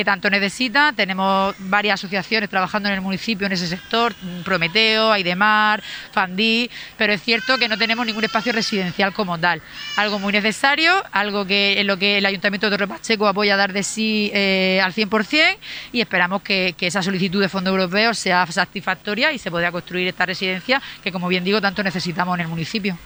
que 0.00 0.04
tanto 0.06 0.30
necesita. 0.30 0.94
Tenemos 0.94 1.54
varias 1.58 2.00
asociaciones 2.00 2.48
trabajando 2.48 2.88
en 2.88 2.94
el 2.94 3.02
municipio 3.02 3.46
en 3.46 3.52
ese 3.52 3.66
sector, 3.66 4.14
Prometeo, 4.44 5.12
Aidemar, 5.12 5.82
Fandí, 6.10 6.70
pero 6.96 7.12
es 7.12 7.22
cierto 7.22 7.58
que 7.58 7.68
no 7.68 7.76
tenemos 7.76 8.06
ningún 8.06 8.24
espacio 8.24 8.50
residencial 8.50 9.12
como 9.12 9.38
tal. 9.38 9.60
Algo 9.96 10.18
muy 10.18 10.32
necesario, 10.32 11.04
algo 11.12 11.44
que 11.44 11.78
en 11.78 11.86
lo 11.86 11.98
que 11.98 12.16
el 12.16 12.24
Ayuntamiento 12.24 12.70
de 12.70 12.78
Torre 12.78 12.88
Pacheco 12.88 13.28
apoya 13.28 13.54
a 13.54 13.56
dar 13.58 13.74
de 13.74 13.82
sí 13.82 14.30
eh, 14.32 14.80
al 14.82 14.94
100% 14.94 15.58
y 15.92 16.00
esperamos 16.00 16.40
que, 16.40 16.74
que 16.78 16.86
esa 16.86 17.02
solicitud 17.02 17.42
de 17.42 17.50
fondos 17.50 17.72
europeos 17.72 18.18
sea 18.18 18.46
satisfactoria 18.46 19.32
y 19.32 19.38
se 19.38 19.50
pueda 19.50 19.70
construir 19.70 20.08
esta 20.08 20.24
residencia 20.24 20.80
que, 21.04 21.12
como 21.12 21.28
bien 21.28 21.44
digo, 21.44 21.60
tanto 21.60 21.82
necesitamos 21.82 22.36
en 22.36 22.40
el 22.40 22.48
municipio. 22.48 22.96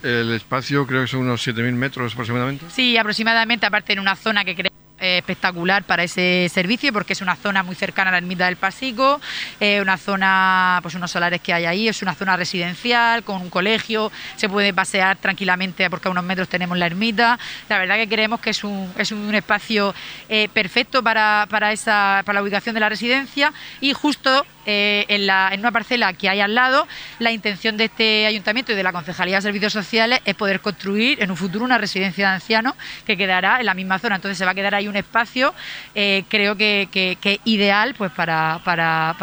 El 0.00 0.32
espacio 0.32 0.86
creo 0.86 1.02
que 1.02 1.08
son 1.08 1.22
unos 1.22 1.44
7.000 1.44 1.72
metros 1.72 2.12
aproximadamente. 2.12 2.66
Sí, 2.70 2.96
aproximadamente, 2.96 3.66
aparte 3.66 3.94
en 3.94 3.98
una 3.98 4.14
zona 4.14 4.44
que 4.44 4.54
creemos 4.54 4.75
eh, 4.98 5.18
espectacular 5.18 5.84
para 5.84 6.04
ese 6.04 6.50
servicio 6.50 6.92
porque 6.92 7.12
es 7.12 7.20
una 7.20 7.36
zona 7.36 7.62
muy 7.62 7.74
cercana 7.74 8.08
a 8.08 8.12
la 8.12 8.18
ermita 8.18 8.46
del 8.46 8.56
Pasico, 8.56 9.20
eh, 9.60 9.80
una 9.82 9.98
zona, 9.98 10.78
pues 10.82 10.94
unos 10.94 11.10
solares 11.10 11.40
que 11.42 11.52
hay 11.52 11.66
ahí, 11.66 11.88
es 11.88 12.00
una 12.00 12.14
zona 12.14 12.36
residencial 12.36 13.22
con 13.22 13.42
un 13.42 13.50
colegio, 13.50 14.10
se 14.36 14.48
puede 14.48 14.72
pasear 14.72 15.18
tranquilamente 15.18 15.90
porque 15.90 16.08
a 16.08 16.10
unos 16.10 16.24
metros 16.24 16.48
tenemos 16.48 16.78
la 16.78 16.86
ermita. 16.86 17.38
La 17.68 17.78
verdad 17.78 17.96
que 17.96 18.08
creemos 18.08 18.40
que 18.40 18.50
es 18.50 18.64
un, 18.64 18.90
es 18.96 19.12
un 19.12 19.34
espacio 19.34 19.94
eh, 20.28 20.48
perfecto 20.52 21.02
para, 21.02 21.46
para, 21.50 21.72
esa, 21.72 22.22
para 22.24 22.36
la 22.36 22.42
ubicación 22.42 22.74
de 22.74 22.80
la 22.80 22.88
residencia 22.88 23.52
y 23.80 23.92
justo 23.92 24.46
eh, 24.68 25.04
en, 25.08 25.26
la, 25.26 25.50
en, 25.52 25.60
una 25.60 25.70
parcela 25.70 26.12
que 26.12 26.28
hay 26.28 26.40
al 26.40 26.54
lado, 26.54 26.88
la 27.20 27.30
intención 27.30 27.76
de 27.76 27.84
este 27.84 28.26
ayuntamiento 28.26 28.72
y 28.72 28.74
de 28.74 28.82
la 28.82 28.92
Concejalía 28.92 29.36
de 29.36 29.42
Servicios 29.42 29.72
Sociales 29.72 30.20
es 30.24 30.34
poder 30.34 30.60
construir 30.60 31.22
en 31.22 31.30
un 31.30 31.36
futuro 31.36 31.64
una 31.64 31.78
residencia 31.78 32.28
de 32.28 32.34
ancianos 32.34 32.74
que 33.06 33.16
quedará 33.16 33.60
en 33.60 33.66
la 33.66 33.74
misma 33.74 34.00
zona. 34.00 34.16
Entonces 34.16 34.36
se 34.36 34.44
va 34.44 34.50
a 34.50 34.54
quedar 34.54 34.74
ahí 34.74 34.85
un 34.88 34.96
espacio, 34.96 35.54
eh, 35.94 36.24
creo 36.28 36.56
que, 36.56 36.88
que, 36.90 37.40
ideal 37.44 37.94
pues 37.96 38.12
para, 38.12 38.60
para, 38.64 39.14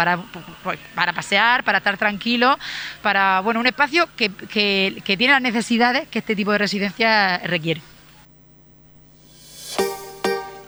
pues, 0.64 0.80
para, 0.96 1.14
pasear, 1.14 1.64
para 1.64 1.80
estar 1.80 1.98
tranquilo, 1.98 2.58
para 3.02 3.42
bueno 3.42 3.60
un 3.60 3.68
espacio 3.68 4.08
que, 4.16 4.30
que 4.30 5.18
tiene 5.18 5.34
las 5.34 5.42
necesidades 5.42 6.08
que 6.08 6.20
este 6.20 6.36
tipo 6.36 6.52
de 6.52 6.58
residencia 6.58 7.38
requiere. 7.40 7.82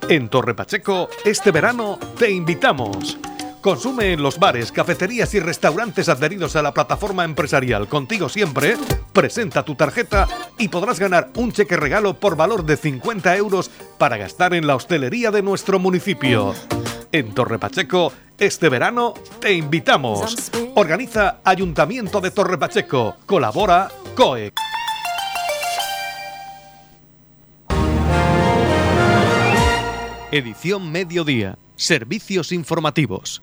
En 0.08 0.30
Torre 0.30 0.54
Pacheco, 0.54 1.10
este 1.24 1.50
verano 1.50 1.98
te 2.18 2.30
invitamos. 2.30 3.18
Consume 3.66 4.14
en 4.14 4.22
los 4.22 4.38
bares, 4.38 4.72
cafeterías 4.72 5.34
y 5.34 5.40
restaurantes 5.40 6.08
adheridos 6.08 6.56
a 6.56 6.62
la 6.62 6.72
plataforma 6.72 7.24
empresarial 7.24 7.88
Contigo 7.88 8.30
Siempre, 8.30 8.78
presenta 9.12 9.66
tu 9.66 9.74
tarjeta 9.74 10.28
y 10.60 10.68
podrás 10.68 11.00
ganar 11.00 11.32
un 11.36 11.52
cheque 11.52 11.76
regalo 11.76 12.14
por 12.14 12.36
valor 12.36 12.64
de 12.64 12.78
50 12.78 13.36
euros 13.38 13.72
para 13.98 14.18
gastar 14.18 14.54
en 14.54 14.68
la 14.68 14.76
hostelería 14.76 15.32
de 15.32 15.42
nuestro 15.42 15.80
municipio. 15.80 16.54
En 17.12 17.34
Torre 17.34 17.58
Pacheco, 17.58 18.14
este 18.38 18.70
verano 18.70 19.16
te 19.40 19.54
invitamos. 19.54 20.52
Organiza 20.76 21.40
Ayuntamiento 21.44 22.22
de 22.22 22.30
Torre 22.30 22.60
Pacheco. 22.60 23.16
Colabora 23.26 23.90
COEC. 24.14 24.54
Edición 30.32 30.92
Mediodía. 30.92 31.58
Servicios 31.76 32.52
informativos. 32.52 33.42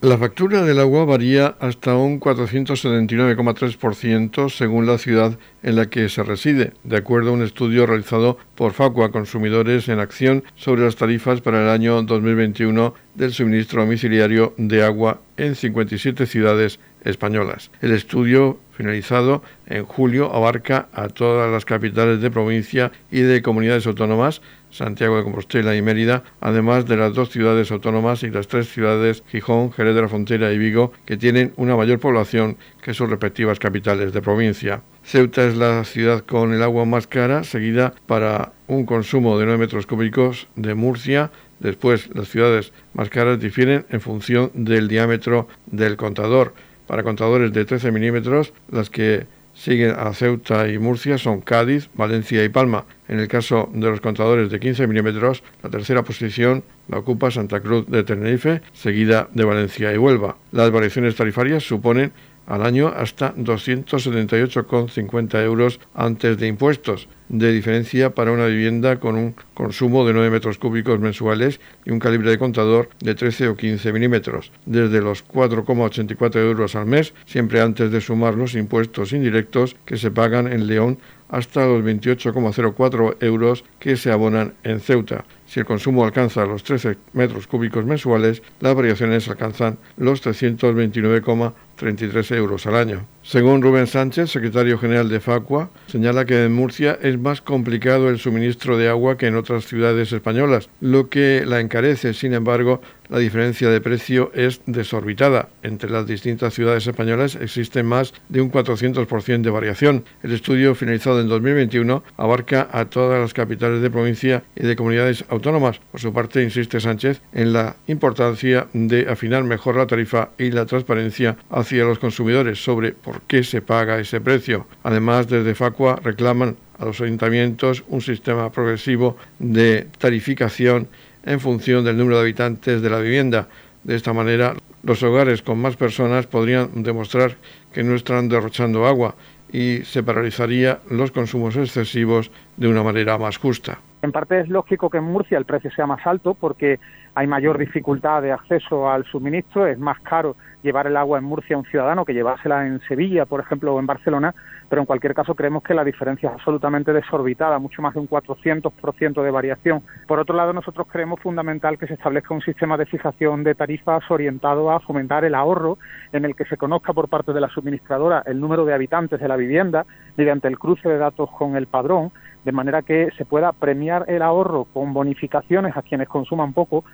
La 0.00 0.16
factura 0.16 0.62
del 0.62 0.78
agua 0.78 1.04
varía 1.04 1.56
hasta 1.58 1.96
un 1.96 2.20
479,3% 2.20 4.48
según 4.48 4.86
la 4.86 4.96
ciudad 4.96 5.36
en 5.64 5.74
la 5.74 5.90
que 5.90 6.08
se 6.08 6.22
reside, 6.22 6.72
de 6.84 6.98
acuerdo 6.98 7.30
a 7.30 7.32
un 7.32 7.42
estudio 7.42 7.84
realizado 7.84 8.38
por 8.54 8.74
Facua 8.74 9.10
Consumidores 9.10 9.88
en 9.88 9.98
Acción 9.98 10.44
sobre 10.54 10.84
las 10.84 10.94
tarifas 10.94 11.40
para 11.40 11.64
el 11.64 11.68
año 11.68 12.00
2021 12.04 12.94
del 13.16 13.32
suministro 13.32 13.80
domiciliario 13.80 14.54
de 14.56 14.84
agua 14.84 15.20
en 15.36 15.56
57 15.56 16.26
ciudades 16.26 16.78
españolas. 17.04 17.72
El 17.80 17.90
estudio 17.90 18.60
finalizado 18.70 19.42
en 19.66 19.84
julio 19.84 20.32
abarca 20.32 20.86
a 20.92 21.08
todas 21.08 21.50
las 21.50 21.64
capitales 21.64 22.20
de 22.20 22.30
provincia 22.30 22.92
y 23.10 23.22
de 23.22 23.42
comunidades 23.42 23.88
autónomas, 23.88 24.42
Santiago 24.70 25.16
de 25.16 25.24
Compostela 25.24 25.74
y 25.76 25.82
Mérida, 25.82 26.24
además 26.40 26.86
de 26.86 26.96
las 26.96 27.14
dos 27.14 27.30
ciudades 27.30 27.70
autónomas 27.70 28.22
y 28.22 28.30
las 28.30 28.48
tres 28.48 28.68
ciudades 28.68 29.22
Gijón, 29.30 29.72
Jerez 29.72 29.94
de 29.94 30.02
la 30.02 30.08
Frontera 30.08 30.52
y 30.52 30.58
Vigo, 30.58 30.92
que 31.06 31.16
tienen 31.16 31.52
una 31.56 31.76
mayor 31.76 31.98
población 31.98 32.56
que 32.82 32.94
sus 32.94 33.08
respectivas 33.08 33.58
capitales 33.58 34.12
de 34.12 34.22
provincia. 34.22 34.82
Ceuta 35.02 35.46
es 35.46 35.56
la 35.56 35.84
ciudad 35.84 36.24
con 36.24 36.52
el 36.52 36.62
agua 36.62 36.84
más 36.84 37.06
cara, 37.06 37.44
seguida 37.44 37.94
para 38.06 38.52
un 38.66 38.84
consumo 38.84 39.38
de 39.38 39.46
9 39.46 39.58
metros 39.58 39.86
cúbicos 39.86 40.48
de 40.56 40.74
Murcia, 40.74 41.30
Después, 41.60 42.08
las 42.14 42.28
ciudades 42.28 42.72
más 42.94 43.10
caras 43.10 43.40
difieren 43.40 43.84
en 43.90 44.00
función 44.00 44.50
del 44.54 44.88
diámetro 44.88 45.48
del 45.66 45.96
contador. 45.96 46.54
Para 46.86 47.02
contadores 47.02 47.52
de 47.52 47.64
13 47.64 47.90
milímetros, 47.90 48.52
las 48.70 48.90
que 48.90 49.26
siguen 49.58 49.94
a 49.98 50.14
Ceuta 50.14 50.68
y 50.68 50.78
Murcia 50.78 51.18
son 51.18 51.40
Cádiz, 51.40 51.90
Valencia 51.94 52.44
y 52.44 52.48
Palma. 52.48 52.84
En 53.08 53.18
el 53.18 53.26
caso 53.26 53.68
de 53.72 53.90
los 53.90 54.00
contadores 54.00 54.50
de 54.50 54.60
15 54.60 54.86
milímetros, 54.86 55.42
la 55.62 55.70
tercera 55.70 56.02
posición 56.02 56.62
la 56.88 56.98
ocupa 56.98 57.30
Santa 57.30 57.60
Cruz 57.60 57.86
de 57.88 58.04
Tenerife, 58.04 58.62
seguida 58.72 59.28
de 59.34 59.44
Valencia 59.44 59.92
y 59.92 59.98
Huelva. 59.98 60.36
Las 60.52 60.70
variaciones 60.70 61.16
tarifarias 61.16 61.64
suponen 61.64 62.12
al 62.48 62.64
año 62.64 62.88
hasta 62.88 63.32
278,50 63.36 65.44
euros 65.44 65.78
antes 65.94 66.36
de 66.38 66.48
impuestos 66.48 67.08
de 67.28 67.52
diferencia 67.52 68.14
para 68.14 68.32
una 68.32 68.46
vivienda 68.46 68.98
con 68.98 69.16
un 69.16 69.34
consumo 69.52 70.06
de 70.06 70.14
9 70.14 70.30
metros 70.30 70.56
cúbicos 70.56 70.98
mensuales 70.98 71.60
y 71.84 71.90
un 71.90 71.98
calibre 71.98 72.30
de 72.30 72.38
contador 72.38 72.88
de 73.00 73.14
13 73.14 73.48
o 73.48 73.56
15 73.56 73.92
milímetros, 73.92 74.50
desde 74.64 75.02
los 75.02 75.28
4,84 75.28 76.36
euros 76.36 76.74
al 76.74 76.86
mes, 76.86 77.12
siempre 77.26 77.60
antes 77.60 77.92
de 77.92 78.00
sumar 78.00 78.34
los 78.34 78.54
impuestos 78.54 79.12
indirectos 79.12 79.76
que 79.84 79.98
se 79.98 80.10
pagan 80.10 80.50
en 80.50 80.66
León 80.66 80.98
hasta 81.28 81.66
los 81.66 81.84
28,04 81.84 83.16
euros 83.20 83.64
que 83.78 83.96
se 83.96 84.10
abonan 84.10 84.54
en 84.64 84.80
Ceuta. 84.80 85.24
Si 85.46 85.60
el 85.60 85.66
consumo 85.66 86.04
alcanza 86.04 86.44
los 86.44 86.62
13 86.62 86.98
metros 87.14 87.46
cúbicos 87.46 87.86
mensuales, 87.86 88.42
las 88.60 88.74
variaciones 88.74 89.26
alcanzan 89.28 89.78
los 89.96 90.22
329,33 90.22 92.36
euros 92.36 92.66
al 92.66 92.76
año. 92.76 93.06
Según 93.22 93.62
Rubén 93.62 93.86
Sánchez, 93.86 94.30
secretario 94.30 94.76
general 94.78 95.08
de 95.08 95.20
Facua, 95.20 95.70
señala 95.86 96.26
que 96.26 96.44
en 96.44 96.52
Murcia 96.52 96.98
es 97.00 97.18
más 97.18 97.40
complicado 97.40 98.10
el 98.10 98.18
suministro 98.18 98.76
de 98.76 98.88
agua 98.88 99.16
que 99.16 99.26
en 99.26 99.36
otras 99.36 99.64
ciudades 99.64 100.12
españolas, 100.12 100.68
lo 100.80 101.08
que 101.08 101.44
la 101.46 101.60
encarece. 101.60 102.12
Sin 102.12 102.34
embargo, 102.34 102.82
la 103.08 103.18
diferencia 103.18 103.70
de 103.70 103.80
precio 103.80 104.30
es 104.34 104.60
desorbitada. 104.66 105.48
Entre 105.62 105.90
las 105.90 106.06
distintas 106.06 106.54
ciudades 106.54 106.86
españolas 106.86 107.36
existe 107.36 107.82
más 107.82 108.12
de 108.28 108.40
un 108.40 108.50
400% 108.50 109.42
de 109.42 109.50
variación. 109.50 110.04
El 110.22 110.32
estudio 110.32 110.74
finalizado 110.74 111.20
en 111.20 111.28
2021 111.28 112.02
abarca 112.16 112.68
a 112.72 112.84
todas 112.86 113.20
las 113.20 113.34
capitales 113.34 113.82
de 113.82 113.90
provincia 113.90 114.44
y 114.56 114.66
de 114.66 114.76
comunidades 114.76 115.24
autónomas. 115.28 115.80
Por 115.90 116.00
su 116.00 116.12
parte, 116.12 116.42
insiste 116.42 116.80
Sánchez 116.80 117.20
en 117.32 117.52
la 117.52 117.76
importancia 117.86 118.68
de 118.72 119.08
afinar 119.08 119.44
mejor 119.44 119.76
la 119.76 119.86
tarifa 119.86 120.30
y 120.38 120.50
la 120.50 120.66
transparencia 120.66 121.36
hacia 121.50 121.84
los 121.84 121.98
consumidores 121.98 122.62
sobre 122.62 122.92
por 122.92 123.22
qué 123.22 123.42
se 123.42 123.62
paga 123.62 123.98
ese 123.98 124.20
precio. 124.20 124.66
Además, 124.82 125.28
desde 125.28 125.54
Facua 125.54 126.00
reclaman 126.02 126.56
a 126.78 126.84
los 126.84 127.00
ayuntamientos 127.00 127.84
un 127.88 128.00
sistema 128.00 128.50
progresivo 128.52 129.16
de 129.38 129.86
tarificación 129.98 130.88
en 131.28 131.40
función 131.40 131.84
del 131.84 131.98
número 131.98 132.16
de 132.16 132.22
habitantes 132.22 132.80
de 132.80 132.90
la 132.90 132.98
vivienda. 132.98 133.48
De 133.84 133.94
esta 133.94 134.14
manera, 134.14 134.54
los 134.82 135.02
hogares 135.02 135.42
con 135.42 135.58
más 135.58 135.76
personas 135.76 136.26
podrían 136.26 136.82
demostrar 136.82 137.36
que 137.72 137.82
no 137.82 137.94
están 137.94 138.28
derrochando 138.30 138.86
agua 138.86 139.14
y 139.52 139.78
se 139.84 140.02
paralizaría 140.02 140.78
los 140.90 141.10
consumos 141.10 141.56
excesivos 141.56 142.30
de 142.56 142.68
una 142.68 142.82
manera 142.82 143.18
más 143.18 143.36
justa. 143.36 143.78
En 144.00 144.10
parte 144.10 144.40
es 144.40 144.48
lógico 144.48 144.88
que 144.88 144.98
en 144.98 145.04
Murcia 145.04 145.36
el 145.36 145.44
precio 145.44 145.70
sea 145.70 145.86
más 145.86 146.06
alto 146.06 146.34
porque 146.34 146.80
hay 147.14 147.26
mayor 147.26 147.58
dificultad 147.58 148.22
de 148.22 148.32
acceso 148.32 148.88
al 148.88 149.04
suministro, 149.04 149.66
es 149.66 149.78
más 149.78 150.00
caro 150.00 150.36
llevar 150.62 150.86
el 150.86 150.96
agua 150.96 151.18
en 151.18 151.24
Murcia 151.24 151.56
a 151.56 151.58
un 151.58 151.64
ciudadano 151.64 152.04
que 152.04 152.14
llevársela 152.14 152.66
en 152.66 152.80
Sevilla, 152.88 153.26
por 153.26 153.40
ejemplo, 153.40 153.74
o 153.74 153.80
en 153.80 153.86
Barcelona, 153.86 154.34
pero 154.68 154.82
en 154.82 154.86
cualquier 154.86 155.14
caso 155.14 155.34
creemos 155.34 155.62
que 155.62 155.74
la 155.74 155.84
diferencia 155.84 156.28
es 156.28 156.34
absolutamente 156.34 156.92
desorbitada, 156.92 157.58
mucho 157.58 157.80
más 157.80 157.94
de 157.94 158.00
un 158.00 158.08
400% 158.08 159.22
de 159.22 159.30
variación. 159.30 159.82
Por 160.06 160.18
otro 160.18 160.36
lado, 160.36 160.52
nosotros 160.52 160.86
creemos 160.90 161.20
fundamental 161.20 161.78
que 161.78 161.86
se 161.86 161.94
establezca 161.94 162.34
un 162.34 162.42
sistema 162.42 162.76
de 162.76 162.86
fijación 162.86 163.44
de 163.44 163.54
tarifas 163.54 164.02
orientado 164.10 164.70
a 164.70 164.80
fomentar 164.80 165.24
el 165.24 165.34
ahorro, 165.34 165.78
en 166.12 166.24
el 166.24 166.34
que 166.34 166.44
se 166.44 166.56
conozca 166.56 166.92
por 166.92 167.08
parte 167.08 167.32
de 167.32 167.40
la 167.40 167.48
suministradora 167.48 168.22
el 168.26 168.40
número 168.40 168.64
de 168.64 168.74
habitantes 168.74 169.20
de 169.20 169.28
la 169.28 169.36
vivienda 169.36 169.86
mediante 170.16 170.48
el 170.48 170.58
cruce 170.58 170.88
de 170.88 170.98
datos 170.98 171.30
con 171.30 171.56
el 171.56 171.66
padrón, 171.66 172.12
de 172.44 172.52
manera 172.52 172.82
que 172.82 173.10
se 173.16 173.24
pueda 173.24 173.52
premiar 173.52 174.04
el 174.08 174.22
ahorro 174.22 174.66
con 174.72 174.92
bonificaciones 174.92 175.76
a 175.76 175.82
quienes 175.82 176.08
consuman 176.08 176.52
poco 176.52 176.84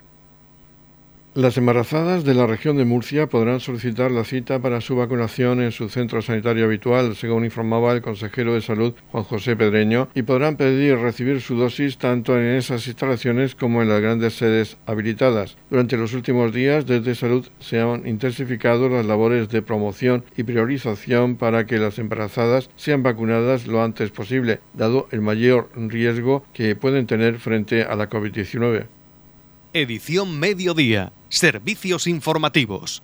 las 1.35 1.57
embarazadas 1.57 2.23
de 2.23 2.33
la 2.33 2.47
región 2.47 2.77
de 2.77 2.85
Murcia 2.85 3.27
podrán 3.27 3.59
solicitar 3.59 4.09
la 4.09 4.23
cita 4.23 4.59
para 4.59 4.79
su 4.79 4.95
vacunación 4.95 5.61
en 5.61 5.73
su 5.73 5.89
centro 5.89 6.21
sanitario 6.21 6.63
habitual, 6.63 7.13
según 7.17 7.43
informaba 7.43 7.91
el 7.91 8.01
consejero 8.01 8.53
de 8.53 8.61
Salud 8.61 8.93
Juan 9.11 9.25
José 9.25 9.57
Pedreño, 9.57 10.07
y 10.15 10.21
podrán 10.21 10.55
pedir 10.55 10.97
recibir 10.97 11.41
su 11.41 11.57
dosis 11.57 11.97
tanto 11.97 12.39
en 12.39 12.55
esas 12.55 12.87
instalaciones 12.87 13.53
como 13.53 13.81
en 13.81 13.89
las 13.89 13.99
grandes 13.99 14.35
sedes 14.35 14.77
habilitadas. 14.85 15.57
Durante 15.69 15.97
los 15.97 16.13
últimos 16.13 16.53
días, 16.53 16.85
desde 16.85 17.15
Salud 17.15 17.45
se 17.59 17.81
han 17.81 18.07
intensificado 18.07 18.87
las 18.87 19.05
labores 19.05 19.49
de 19.49 19.61
promoción 19.61 20.23
y 20.37 20.43
priorización 20.43 21.35
para 21.35 21.65
que 21.65 21.79
las 21.79 21.99
embarazadas 21.99 22.69
sean 22.77 23.03
vacunadas 23.03 23.67
lo 23.67 23.83
antes 23.83 24.09
posible, 24.09 24.61
dado 24.73 25.09
el 25.11 25.19
mayor 25.19 25.67
riesgo 25.75 26.45
que 26.53 26.77
pueden 26.77 27.07
tener 27.07 27.39
frente 27.39 27.83
a 27.83 27.97
la 27.97 28.09
COVID-19. 28.09 28.85
Edición 29.75 30.39
Mediodía. 30.39 31.11
Servicios 31.27 32.07
informativos. 32.07 33.03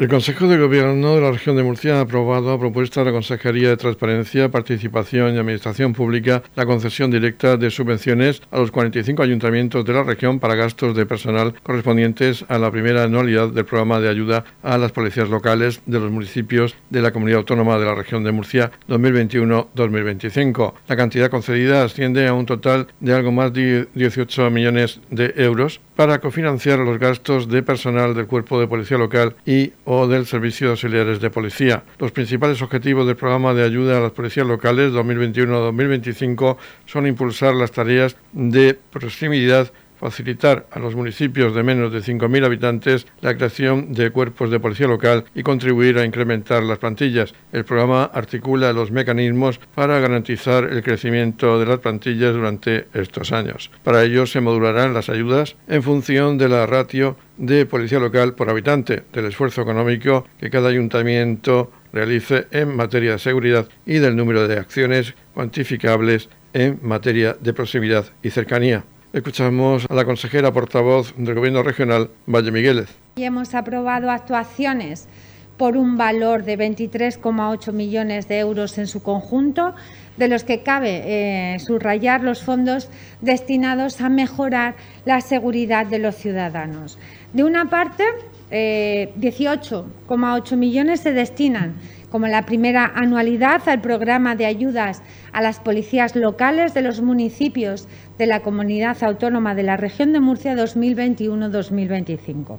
El 0.00 0.08
Consejo 0.08 0.48
de 0.48 0.56
Gobierno 0.56 1.14
de 1.14 1.20
la 1.20 1.30
Región 1.30 1.56
de 1.56 1.62
Murcia 1.62 1.98
ha 1.98 2.00
aprobado 2.00 2.50
a 2.50 2.58
propuesta 2.58 3.00
de 3.00 3.10
la 3.10 3.12
Consejería 3.12 3.68
de 3.68 3.76
Transparencia, 3.76 4.50
Participación 4.50 5.34
y 5.34 5.38
Administración 5.38 5.92
Pública 5.92 6.42
la 6.56 6.64
concesión 6.64 7.10
directa 7.10 7.58
de 7.58 7.70
subvenciones 7.70 8.40
a 8.50 8.60
los 8.60 8.70
45 8.70 9.22
ayuntamientos 9.22 9.84
de 9.84 9.92
la 9.92 10.02
región 10.02 10.40
para 10.40 10.54
gastos 10.54 10.96
de 10.96 11.04
personal 11.04 11.52
correspondientes 11.62 12.46
a 12.48 12.58
la 12.58 12.70
primera 12.70 13.02
anualidad 13.02 13.50
del 13.50 13.66
programa 13.66 14.00
de 14.00 14.08
ayuda 14.08 14.46
a 14.62 14.78
las 14.78 14.90
policías 14.90 15.28
locales 15.28 15.82
de 15.84 16.00
los 16.00 16.10
municipios 16.10 16.76
de 16.88 17.02
la 17.02 17.12
Comunidad 17.12 17.40
Autónoma 17.40 17.78
de 17.78 17.84
la 17.84 17.94
Región 17.94 18.24
de 18.24 18.32
Murcia 18.32 18.70
2021-2025. 18.88 20.72
La 20.88 20.96
cantidad 20.96 21.30
concedida 21.30 21.84
asciende 21.84 22.26
a 22.26 22.32
un 22.32 22.46
total 22.46 22.86
de 23.00 23.12
algo 23.12 23.32
más 23.32 23.52
de 23.52 23.86
18 23.94 24.50
millones 24.50 24.98
de 25.10 25.34
euros 25.36 25.82
para 26.00 26.18
cofinanciar 26.18 26.78
los 26.78 26.98
gastos 26.98 27.46
de 27.46 27.62
personal 27.62 28.14
del 28.14 28.26
Cuerpo 28.26 28.58
de 28.58 28.66
Policía 28.66 28.96
Local 28.96 29.36
y 29.44 29.74
o 29.84 30.06
del 30.08 30.24
Servicio 30.24 30.68
de 30.68 30.70
Auxiliares 30.70 31.20
de 31.20 31.28
Policía. 31.28 31.82
Los 31.98 32.10
principales 32.10 32.62
objetivos 32.62 33.06
del 33.06 33.16
programa 33.16 33.52
de 33.52 33.64
ayuda 33.64 33.98
a 33.98 34.00
las 34.00 34.12
policías 34.12 34.46
locales 34.46 34.92
2021-2025 34.92 36.56
son 36.86 37.06
impulsar 37.06 37.54
las 37.54 37.72
tareas 37.72 38.16
de 38.32 38.78
proximidad 38.90 39.70
facilitar 40.00 40.66
a 40.70 40.78
los 40.78 40.96
municipios 40.96 41.54
de 41.54 41.62
menos 41.62 41.92
de 41.92 42.00
5.000 42.00 42.44
habitantes 42.44 43.06
la 43.20 43.36
creación 43.36 43.92
de 43.92 44.10
cuerpos 44.10 44.50
de 44.50 44.58
policía 44.58 44.88
local 44.88 45.24
y 45.34 45.42
contribuir 45.42 45.98
a 45.98 46.04
incrementar 46.04 46.62
las 46.62 46.78
plantillas. 46.78 47.34
El 47.52 47.64
programa 47.64 48.04
articula 48.04 48.72
los 48.72 48.90
mecanismos 48.90 49.60
para 49.74 50.00
garantizar 50.00 50.64
el 50.64 50.82
crecimiento 50.82 51.60
de 51.60 51.66
las 51.66 51.80
plantillas 51.80 52.32
durante 52.32 52.86
estos 52.94 53.32
años. 53.32 53.70
Para 53.84 54.02
ello 54.02 54.26
se 54.26 54.40
modularán 54.40 54.94
las 54.94 55.10
ayudas 55.10 55.56
en 55.68 55.82
función 55.82 56.38
de 56.38 56.48
la 56.48 56.66
ratio 56.66 57.16
de 57.36 57.66
policía 57.66 57.98
local 57.98 58.34
por 58.34 58.50
habitante, 58.50 59.04
del 59.12 59.26
esfuerzo 59.26 59.62
económico 59.62 60.26
que 60.38 60.50
cada 60.50 60.68
ayuntamiento 60.68 61.70
realice 61.92 62.46
en 62.50 62.74
materia 62.74 63.12
de 63.12 63.18
seguridad 63.18 63.68
y 63.84 63.98
del 63.98 64.16
número 64.16 64.46
de 64.48 64.58
acciones 64.58 65.14
cuantificables 65.34 66.28
en 66.52 66.78
materia 66.82 67.36
de 67.40 67.52
proximidad 67.52 68.06
y 68.22 68.30
cercanía. 68.30 68.84
Escuchamos 69.12 69.86
a 69.90 69.94
la 69.94 70.04
consejera 70.04 70.52
portavoz 70.52 71.14
del 71.16 71.34
Gobierno 71.34 71.64
regional, 71.64 72.10
Valle 72.28 72.52
Migueles. 72.52 72.88
Y 73.16 73.24
hemos 73.24 73.56
aprobado 73.56 74.08
actuaciones 74.08 75.08
por 75.56 75.76
un 75.76 75.96
valor 75.96 76.44
de 76.44 76.56
23,8 76.56 77.72
millones 77.72 78.28
de 78.28 78.38
euros 78.38 78.78
en 78.78 78.86
su 78.86 79.02
conjunto, 79.02 79.74
de 80.16 80.28
los 80.28 80.44
que 80.44 80.62
cabe 80.62 81.54
eh, 81.54 81.58
subrayar 81.58 82.22
los 82.22 82.44
fondos 82.44 82.88
destinados 83.20 84.00
a 84.00 84.08
mejorar 84.08 84.76
la 85.04 85.20
seguridad 85.20 85.86
de 85.86 85.98
los 85.98 86.14
ciudadanos. 86.14 86.96
De 87.32 87.42
una 87.42 87.68
parte, 87.68 88.04
18,8 88.50 90.56
millones 90.56 91.00
se 91.00 91.12
destinan 91.12 91.74
como 92.10 92.26
la 92.26 92.44
primera 92.44 92.92
anualidad 92.94 93.68
al 93.68 93.80
programa 93.80 94.36
de 94.36 94.46
ayudas 94.46 95.02
a 95.32 95.40
las 95.40 95.60
policías 95.60 96.16
locales 96.16 96.74
de 96.74 96.82
los 96.82 97.00
municipios 97.00 97.88
de 98.18 98.26
la 98.26 98.40
Comunidad 98.40 99.02
Autónoma 99.02 99.54
de 99.54 99.62
la 99.62 99.76
Región 99.76 100.12
de 100.12 100.20
Murcia 100.20 100.54
2021-2025. 100.54 102.58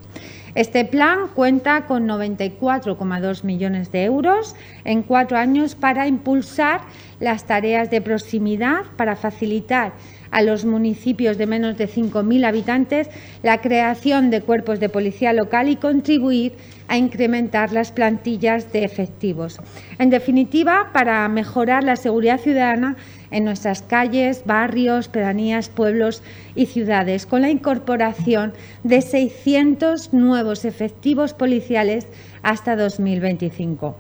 Este 0.56 0.84
plan 0.84 1.28
cuenta 1.34 1.86
con 1.86 2.08
94,2 2.08 3.44
millones 3.44 3.92
de 3.92 4.04
euros 4.04 4.56
en 4.84 5.04
cuatro 5.04 5.38
años 5.38 5.76
para 5.76 6.08
impulsar 6.08 6.82
las 7.20 7.46
tareas 7.46 7.90
de 7.90 8.02
proximidad, 8.02 8.82
para 8.98 9.16
facilitar 9.16 9.94
a 10.32 10.42
los 10.42 10.66
municipios 10.66 11.38
de 11.38 11.46
menos 11.46 11.78
de 11.78 11.88
5.000 11.88 12.46
habitantes 12.46 13.10
la 13.44 13.62
creación 13.62 14.32
de 14.32 14.42
cuerpos 14.42 14.80
de 14.80 14.90
policía 14.90 15.34
local 15.34 15.70
y 15.70 15.76
contribuir 15.76 16.54
a 16.88 16.98
incrementar 16.98 17.72
las 17.72 17.92
plantillas 17.92 18.74
de 18.74 18.84
efectivos. 18.84 19.60
En 20.00 20.10
definitiva, 20.10 20.90
para 20.92 21.28
mejorar 21.30 21.84
la 21.84 21.96
seguridad 21.96 22.40
ciudadana 22.40 22.98
en 23.32 23.46
nuestras 23.46 23.82
calles, 23.82 24.44
barrios, 24.46 25.08
pedanías, 25.08 25.70
pueblos 25.70 26.22
y 26.54 26.66
ciudades, 26.66 27.26
con 27.26 27.42
la 27.42 27.50
incorporación 27.50 28.54
de 28.84 29.02
600 29.02 30.14
nuevos 30.14 30.66
efectivos 30.66 31.34
policiales 31.34 32.08
hasta 32.44 32.76
2025. 32.76 33.96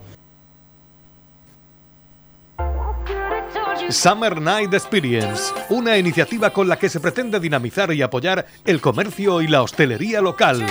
Summer 3.92 4.42
Night 4.42 4.74
Experience, 4.74 5.54
una 5.70 5.98
iniciativa 5.98 6.52
con 6.52 6.68
la 6.68 6.78
que 6.78 6.90
se 6.90 7.00
pretende 7.00 7.40
dinamizar 7.40 7.92
y 7.92 8.02
apoyar 8.02 8.46
el 8.66 8.80
comercio 8.80 9.42
y 9.42 9.48
la 9.48 9.62
hostelería 9.62 10.22
local. 10.22 10.66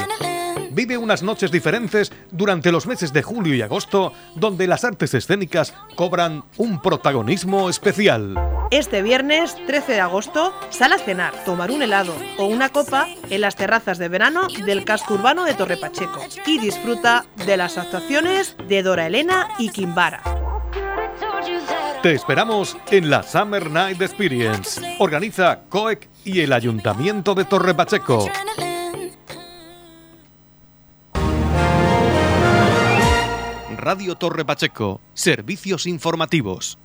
Vive 0.72 0.96
unas 0.96 1.22
noches 1.22 1.50
diferentes 1.50 2.12
durante 2.30 2.70
los 2.70 2.86
meses 2.86 3.12
de 3.12 3.22
julio 3.22 3.54
y 3.54 3.62
agosto, 3.62 4.12
donde 4.36 4.66
las 4.66 4.84
artes 4.84 5.14
escénicas 5.14 5.74
cobran 5.96 6.44
un 6.56 6.80
protagonismo 6.80 7.68
especial. 7.68 8.34
Este 8.70 9.02
viernes 9.02 9.56
13 9.66 9.92
de 9.92 10.00
agosto, 10.00 10.54
sal 10.70 10.92
a 10.92 10.98
cenar, 10.98 11.34
tomar 11.44 11.72
un 11.72 11.82
helado 11.82 12.14
o 12.38 12.46
una 12.46 12.68
copa 12.68 13.08
en 13.28 13.40
las 13.40 13.56
terrazas 13.56 13.98
de 13.98 14.08
verano 14.08 14.46
del 14.64 14.84
casco 14.84 15.14
urbano 15.14 15.44
de 15.44 15.54
Torre 15.54 15.76
Pacheco 15.76 16.24
y 16.46 16.58
disfruta 16.58 17.26
de 17.46 17.56
las 17.56 17.76
actuaciones 17.76 18.56
de 18.68 18.82
Dora 18.82 19.08
Elena 19.08 19.48
y 19.58 19.70
Kimbara. 19.70 20.49
Te 22.02 22.14
esperamos 22.14 22.78
en 22.90 23.10
la 23.10 23.22
Summer 23.22 23.70
Night 23.70 24.00
Experience. 24.00 24.80
Organiza 25.00 25.64
COEC 25.68 26.08
y 26.24 26.40
el 26.40 26.54
Ayuntamiento 26.54 27.34
de 27.34 27.44
Torre 27.44 27.74
Pacheco. 27.74 28.26
Radio 33.76 34.14
Torre 34.14 34.46
Pacheco, 34.46 35.02
servicios 35.12 35.86
informativos. 35.86 36.78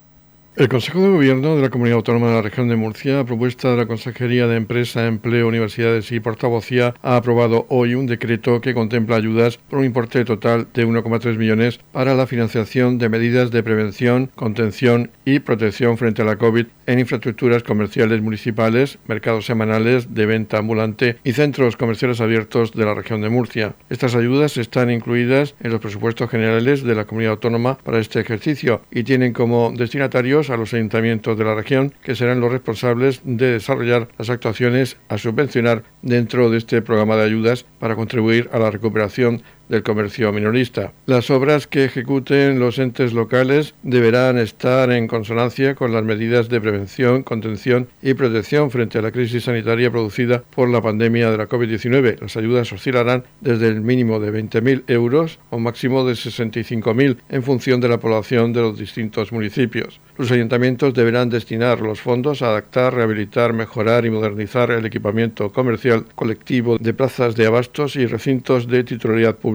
El 0.58 0.70
Consejo 0.70 1.02
de 1.02 1.10
Gobierno 1.10 1.58
de 1.58 1.62
la 1.62 1.70
Comunidad 1.70 1.98
Autónoma 1.98 2.30
de 2.30 2.36
la 2.36 2.42
Región 2.42 2.70
de 2.70 2.78
Murcia, 2.78 3.20
a 3.20 3.26
propuesta 3.26 3.72
de 3.72 3.76
la 3.76 3.88
Consejería 3.88 4.48
de 4.48 4.56
Empresa, 4.56 5.06
Empleo, 5.06 5.50
Universidades 5.50 6.14
y 6.14 6.22
Portavocía, 6.22 6.94
ha 7.02 7.18
aprobado 7.18 7.66
hoy 7.68 7.94
un 7.94 8.06
decreto 8.06 8.62
que 8.62 8.74
contempla 8.74 9.18
ayudas 9.18 9.58
por 9.58 9.80
un 9.80 9.86
importe 9.86 10.24
total 10.24 10.66
de 10.74 10.88
1,3 10.88 11.36
millones 11.36 11.82
para 11.92 12.16
la 12.16 12.26
financiación 12.26 13.00
de 13.00 13.10
medidas 13.10 13.52
de 13.52 13.64
prevención, 13.64 14.32
contención 14.34 15.12
y 15.26 15.40
protección 15.40 15.98
frente 15.98 16.22
a 16.22 16.26
la 16.26 16.38
COVID 16.38 16.68
en 16.88 17.00
infraestructuras 17.00 17.64
comerciales 17.64 18.22
municipales, 18.22 18.98
mercados 19.08 19.46
semanales 19.46 20.14
de 20.14 20.26
venta 20.26 20.60
ambulante 20.60 21.18
y 21.26 21.34
centros 21.34 21.76
comerciales 21.76 22.22
abiertos 22.22 22.72
de 22.72 22.86
la 22.86 22.94
región 22.94 23.20
de 23.20 23.28
Murcia. 23.28 23.74
Estas 23.90 24.16
ayudas 24.16 24.56
están 24.56 24.90
incluidas 24.90 25.54
en 25.60 25.72
los 25.72 25.82
presupuestos 25.82 26.30
generales 26.30 26.82
de 26.84 26.96
la 26.96 27.04
Comunidad 27.04 27.34
Autónoma 27.34 27.78
para 27.80 28.00
este 28.00 28.22
ejercicio 28.22 28.84
y 28.90 29.04
tienen 29.04 29.34
como 29.34 29.74
destinatarios 29.76 30.45
a 30.50 30.58
los 30.58 30.74
ayuntamientos 30.74 31.38
de 31.38 31.46
la 31.46 31.56
región, 31.56 31.94
que 32.04 32.16
serán 32.16 32.40
los 32.40 32.52
responsables 32.52 33.22
de 33.24 33.54
desarrollar 33.54 34.08
las 34.18 34.30
actuaciones 34.30 34.98
a 35.10 35.18
subvencionar 35.18 35.84
dentro 36.02 36.50
de 36.50 36.58
este 36.58 36.82
programa 36.82 37.16
de 37.16 37.24
ayudas 37.24 37.66
para 37.80 37.96
contribuir 37.96 38.50
a 38.52 38.60
la 38.60 38.72
recuperación 38.72 39.44
del 39.70 39.84
comercio 39.84 40.32
minorista. 40.32 40.92
Las 41.06 41.30
obras 41.30 41.68
que 41.68 41.86
ejecuten 41.86 42.60
los 42.60 42.80
entes 42.80 43.14
locales 43.14 43.74
deberán 43.84 44.38
estar 44.38 44.92
en 44.92 45.08
consonancia 45.08 45.76
con 45.76 45.92
las 45.92 46.04
medidas 46.04 46.50
de 46.50 46.62
prevención, 46.62 47.24
contención 47.24 47.88
y 48.02 48.14
protección 48.14 48.72
frente 48.72 49.00
a 49.00 49.02
la 49.02 49.12
crisis 49.12 49.46
sanitaria 49.46 49.92
producida 49.92 50.44
por 50.56 50.70
la 50.70 50.82
pandemia 50.82 51.32
de 51.32 51.38
la 51.38 51.48
COVID-19. 51.48 52.20
Las 52.22 52.38
ayudas 52.38 52.72
oscilarán 52.72 53.24
desde 53.42 53.68
el 53.68 53.82
mínimo 53.82 54.20
de 54.20 54.32
20.000 54.32 54.84
euros 54.88 55.40
un 55.50 55.64
máximo 55.64 56.06
de 56.06 56.14
65.000 56.14 57.18
en 57.30 57.44
función 57.44 57.82
de 57.82 57.90
la 57.90 58.00
población 58.00 58.54
de 58.54 58.62
los 58.62 58.78
distintos 58.78 59.32
municipios. 59.32 60.00
Los 60.18 60.32
ayuntamientos 60.32 60.94
deberán 60.94 61.30
destinar 61.30 61.82
los 61.82 62.00
fondos 62.00 62.42
a 62.42 62.50
adaptar, 62.50 62.94
rehabilitar, 62.94 63.54
mejorar 63.54 64.06
y 64.06 64.10
modernizar 64.10 64.72
el 64.72 64.86
equipamiento 64.86 65.52
comercial 65.52 66.06
colectivo 66.16 66.78
de 66.78 66.94
plazas 66.94 67.36
de 67.36 67.48
abastos 67.48 67.96
y 67.96 68.06
recintos 68.06 68.68
de 68.68 68.84
titularidad 68.84 69.36
pública 69.36 69.55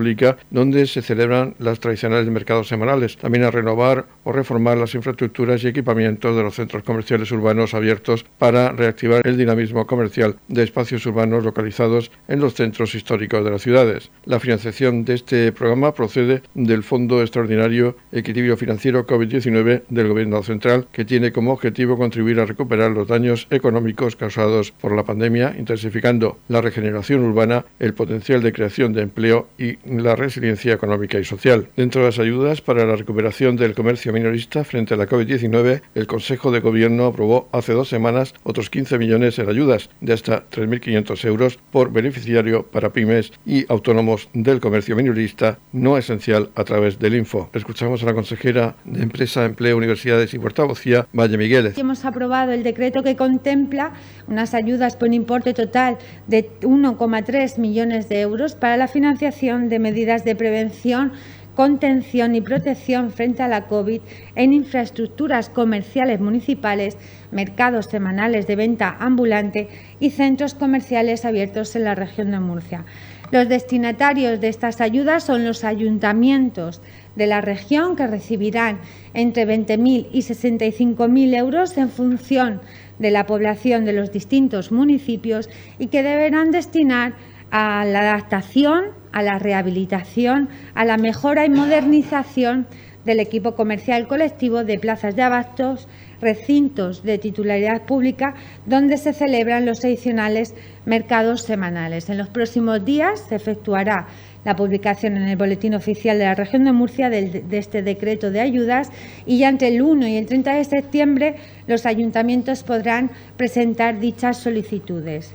donde 0.51 0.87
se 0.87 1.03
celebran 1.03 1.55
las 1.59 1.81
tradicionales 1.81 2.29
mercados 2.29 2.69
semanales, 2.69 3.17
también 3.17 3.45
a 3.45 3.51
renovar 3.51 4.07
o 4.25 4.33
reformar 4.33 4.79
las 4.79 4.95
infraestructuras 4.95 5.63
y 5.63 5.69
equipamientos 5.69 6.37
de 6.37 6.43
los 6.43 6.55
centros 6.55 6.83
comerciales 6.83 7.31
urbanos 7.33 7.75
abiertos 7.75 8.25
para 8.39 8.73
reactivar 8.73 9.27
el 9.27 9.37
dinamismo 9.37 9.87
comercial 9.87 10.37
de 10.49 10.63
espacios 10.63 11.05
urbanos 11.07 11.45
localizados 11.45 12.11
en 12.29 12.41
los 12.41 12.55
centros 12.55 12.95
históricos 12.95 13.45
de 13.45 13.51
las 13.51 13.63
ciudades. 13.63 14.11
La 14.25 14.41
financiación 14.41 15.05
de 15.05 15.15
este 15.15 15.53
programa 15.53 15.95
procede 15.95 16.43
del 16.55 16.83
Fondo 16.83 17.21
Extraordinario 17.23 17.97
Equilibrio 18.13 18.57
Financiero 18.57 19.07
COVID-19 19.07 19.83
del 19.89 20.09
Gobierno 20.09 20.43
Central, 20.43 20.87
que 20.93 21.05
tiene 21.05 21.33
como 21.33 21.53
objetivo 21.53 21.97
contribuir 21.97 22.41
a 22.41 22.47
recuperar 22.47 22.91
los 22.91 23.09
daños 23.09 23.47
económicos 23.51 24.17
causados 24.17 24.73
por 24.73 24.95
la 24.95 25.05
pandemia, 25.05 25.55
intensificando 25.59 26.39
la 26.49 26.61
regeneración 26.61 27.25
urbana, 27.25 27.65
el 27.79 27.95
potencial 27.95 28.43
de 28.43 28.53
creación 28.53 28.93
de 28.93 29.03
empleo 29.03 29.49
y 29.59 29.79
la 29.91 30.17
resiliencia 30.17 30.73
económica 30.73 31.19
y 31.19 31.25
social. 31.25 31.69
Dentro 31.77 32.03
de 32.03 32.09
las 32.09 32.19
ayudas 32.19 32.61
para 32.61 32.85
la 32.85 32.97
recuperación 32.97 33.57
del 33.57 33.75
comercio 33.75 34.13
minorista 34.13 34.65
frente 34.65 34.95
a 34.95 34.97
la 34.97 35.09
COVID-19, 35.09 35.83
el 35.95 36.07
Consejo 36.07 36.51
de 36.51 36.61
Gobierno 36.61 37.07
aprobó 37.07 37.49
hace 37.53 37.73
dos 37.73 37.89
semanas 37.89 38.35
otros 38.45 38.71
15 38.71 38.99
millones 38.99 39.39
en 39.39 39.49
ayudas 39.49 39.91
de 40.01 40.13
hasta 40.13 40.49
3.500 40.49 41.25
euros 41.27 41.59
por 41.71 41.93
beneficiario 41.93 42.67
para 42.67 42.93
pymes 42.93 43.33
y 43.45 43.71
autónomos 43.71 44.29
del 44.33 44.61
comercio 44.61 44.97
minorista 44.97 45.59
no 45.73 45.99
esencial 45.99 46.51
a 46.55 46.65
través 46.65 46.99
del 46.99 47.15
Info. 47.17 47.51
Escuchamos 47.53 48.03
a 48.03 48.07
la 48.07 48.15
consejera 48.15 48.77
de 48.85 49.03
Empresa, 49.03 49.45
Empleo, 49.45 49.77
Universidades 49.77 50.33
y 50.35 50.39
Portavocía, 50.39 51.07
Valle 51.13 51.37
Migueles. 51.37 51.77
Hemos 51.79 52.05
aprobado 52.05 52.53
el 52.53 52.63
decreto 52.63 53.03
que 53.03 53.17
contempla 53.17 53.93
unas 54.29 54.55
ayudas 54.55 54.97
por 54.97 55.09
un 55.09 55.15
importe 55.15 55.55
total 55.55 55.99
de 56.27 56.49
1,3 56.61 57.59
millones 57.59 58.09
de 58.09 58.21
euros 58.21 58.55
para 58.55 58.77
la 58.77 58.87
financiación 58.87 59.69
de 59.69 59.80
medidas 59.81 60.25
de 60.25 60.37
prevención, 60.37 61.13
contención 61.57 62.35
y 62.35 62.41
protección 62.41 63.11
frente 63.11 63.43
a 63.43 63.49
la 63.49 63.67
COVID 63.67 64.01
en 64.35 64.53
infraestructuras 64.53 65.51
comerciales 65.51 66.21
municipales, 66.21 66.97
mercados 67.33 67.87
semanales 67.87 68.47
de 68.47 68.57
venta 68.57 68.97
ambulante 68.99 69.69
y 69.99 70.11
centros 70.11 70.55
comerciales 70.55 71.25
abiertos 71.25 71.75
en 71.77 71.85
la 71.85 71.95
región 71.95 72.31
de 72.31 72.41
Murcia. 72.41 72.85
Los 73.31 73.49
destinatarios 73.49 74.41
de 74.41 74.49
estas 74.49 74.81
ayudas 74.81 75.23
son 75.23 75.45
los 75.45 75.63
ayuntamientos 75.63 76.81
de 77.15 77.27
la 77.27 77.41
región 77.41 77.95
que 77.95 78.07
recibirán 78.07 78.81
entre 79.15 79.47
20.000 79.47 80.09
y 80.13 80.23
65.000 80.23 81.37
euros 81.37 81.77
en 81.77 81.91
función 81.91 82.61
de 82.99 83.11
la 83.11 83.27
población 83.27 83.85
de 83.85 83.93
los 83.93 84.13
distintos 84.13 84.73
municipios 84.73 85.49
y 85.79 85.89
que 85.89 86.03
deberán 86.03 86.51
destinar 86.51 87.15
a 87.51 87.85
la 87.85 88.01
adaptación, 88.01 88.85
a 89.13 89.23
la 89.23 89.39
rehabilitación, 89.39 90.49
a 90.75 90.85
la 90.85 90.97
mejora 90.97 91.45
y 91.45 91.51
modernización 91.51 92.67
del 93.05 93.21
equipo 93.21 93.55
comercial 93.55 94.07
colectivo 94.07 94.65
de 94.65 94.79
plazas 94.79 95.17
de 95.17 95.23
abastos, 95.23 95.89
recintos 96.21 97.03
de 97.03 97.19
titularidad 97.19 97.83
pública 97.83 98.35
donde 98.67 98.99
se 98.99 99.15
celebran 99.15 99.65
los 99.65 99.85
adicionales 99.85 100.55
mercados 100.85 101.43
semanales. 101.43 102.11
En 102.11 102.19
los 102.19 102.29
próximos 102.29 102.85
días 102.85 103.25
se 103.29 103.37
efectuará 103.37 104.07
la 104.45 104.57
publicación 104.57 105.17
en 105.17 105.29
el 105.29 105.37
Boletín 105.37 105.75
Oficial 105.75 106.19
de 106.19 106.25
la 106.25 106.35
Región 106.35 106.65
de 106.65 106.73
Murcia 106.73 107.11
de, 107.11 107.45
este 107.53 107.83
decreto 107.83 108.31
de 108.31 108.41
ayudas 108.41 108.91
y 109.27 109.39
ya 109.39 109.49
entre 109.49 109.69
el 109.69 109.83
1 109.83 110.07
y 110.09 110.17
el 110.17 110.27
30 110.27 110.55
de 110.55 110.65
septiembre 110.65 111.37
los 111.67 111.87
ayuntamientos 111.87 112.63
podrán 112.63 113.11
presentar 113.37 113.99
dichas 113.99 114.39
solicitudes. 114.39 115.35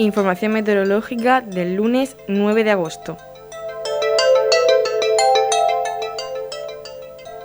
Información 0.00 0.52
meteorológica 0.52 1.40
del 1.40 1.74
lunes 1.74 2.16
9 2.28 2.62
de 2.62 2.70
agosto. 2.70 3.16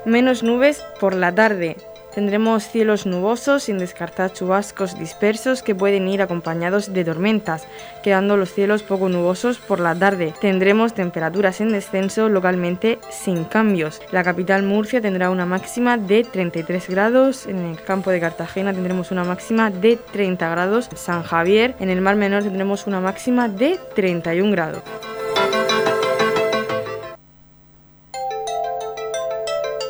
Menos 0.06 0.44
nubes 0.44 0.84
por 1.00 1.16
la 1.16 1.34
tarde, 1.34 1.78
Tendremos 2.15 2.67
cielos 2.67 3.06
nubosos 3.06 3.63
sin 3.63 3.80
descartar 3.80 4.32
chubascos 4.32 4.97
dispersos 4.99 5.63
que 5.63 5.73
pueden 5.73 6.08
ir 6.08 6.21
acompañados 6.21 6.93
de 6.93 7.04
tormentas, 7.04 7.67
quedando 8.04 8.38
los 8.38 8.54
cielos 8.54 8.84
poco 8.84 9.10
nubosos 9.10 9.58
por 9.58 9.80
la 9.80 9.95
tarde. 9.95 10.34
Tendremos 10.39 10.93
temperaturas 10.93 11.60
en 11.62 11.71
descenso 11.71 12.30
localmente 12.30 12.99
sin 13.10 13.45
cambios. 13.45 14.02
La 14.12 14.23
capital 14.23 14.63
Murcia 14.63 15.02
tendrá 15.02 15.30
una 15.32 15.45
máxima 15.45 15.97
de 15.97 16.23
33 16.23 16.89
grados, 16.89 17.47
en 17.47 17.58
el 17.58 17.82
campo 17.82 18.12
de 18.12 18.19
Cartagena 18.19 18.73
tendremos 18.73 19.12
una 19.12 19.23
máxima 19.23 19.71
de 19.71 19.97
30 19.97 20.49
grados, 20.49 20.89
San 20.95 21.23
Javier 21.23 21.76
en 21.80 21.89
el 21.89 22.02
Mar 22.02 22.15
Menor 22.15 22.43
tendremos 22.43 22.88
una 22.88 22.99
máxima 22.99 23.47
de 23.47 23.80
31 23.95 24.52
grados. 24.52 25.12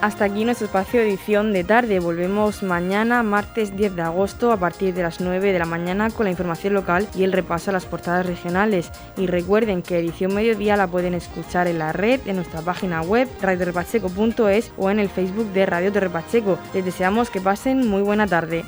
Hasta 0.00 0.24
aquí 0.24 0.46
nuestro 0.46 0.66
espacio 0.66 1.02
edición 1.02 1.52
de 1.52 1.62
tarde. 1.62 2.00
Volvemos 2.00 2.62
mañana, 2.62 3.22
martes 3.22 3.76
10 3.76 3.96
de 3.96 4.02
agosto, 4.02 4.50
a 4.50 4.56
partir 4.56 4.94
de 4.94 5.02
las 5.02 5.20
9 5.20 5.52
de 5.52 5.58
la 5.58 5.66
mañana 5.66 6.08
con 6.08 6.24
la 6.24 6.30
información 6.30 6.72
local 6.72 7.06
y 7.14 7.22
el 7.24 7.32
repaso 7.32 7.68
a 7.70 7.74
las 7.74 7.84
portadas 7.84 8.24
regionales. 8.24 8.90
Y 9.18 9.26
recuerden 9.26 9.82
que 9.82 9.98
edición 9.98 10.34
mediodía 10.34 10.78
la 10.78 10.86
pueden 10.86 11.12
escuchar 11.12 11.66
en 11.66 11.78
la 11.78 11.92
red, 11.92 12.20
en 12.26 12.36
nuestra 12.36 12.62
página 12.62 13.02
web, 13.02 13.28
radiorepacheco.es 13.42 14.72
o 14.78 14.90
en 14.90 15.00
el 15.00 15.10
Facebook 15.10 15.52
de 15.52 15.66
Radio 15.66 15.92
Torre 15.92 16.08
Pacheco. 16.08 16.58
Les 16.72 16.84
deseamos 16.84 17.28
que 17.28 17.42
pasen 17.42 17.86
muy 17.86 18.00
buena 18.00 18.26
tarde. 18.26 18.64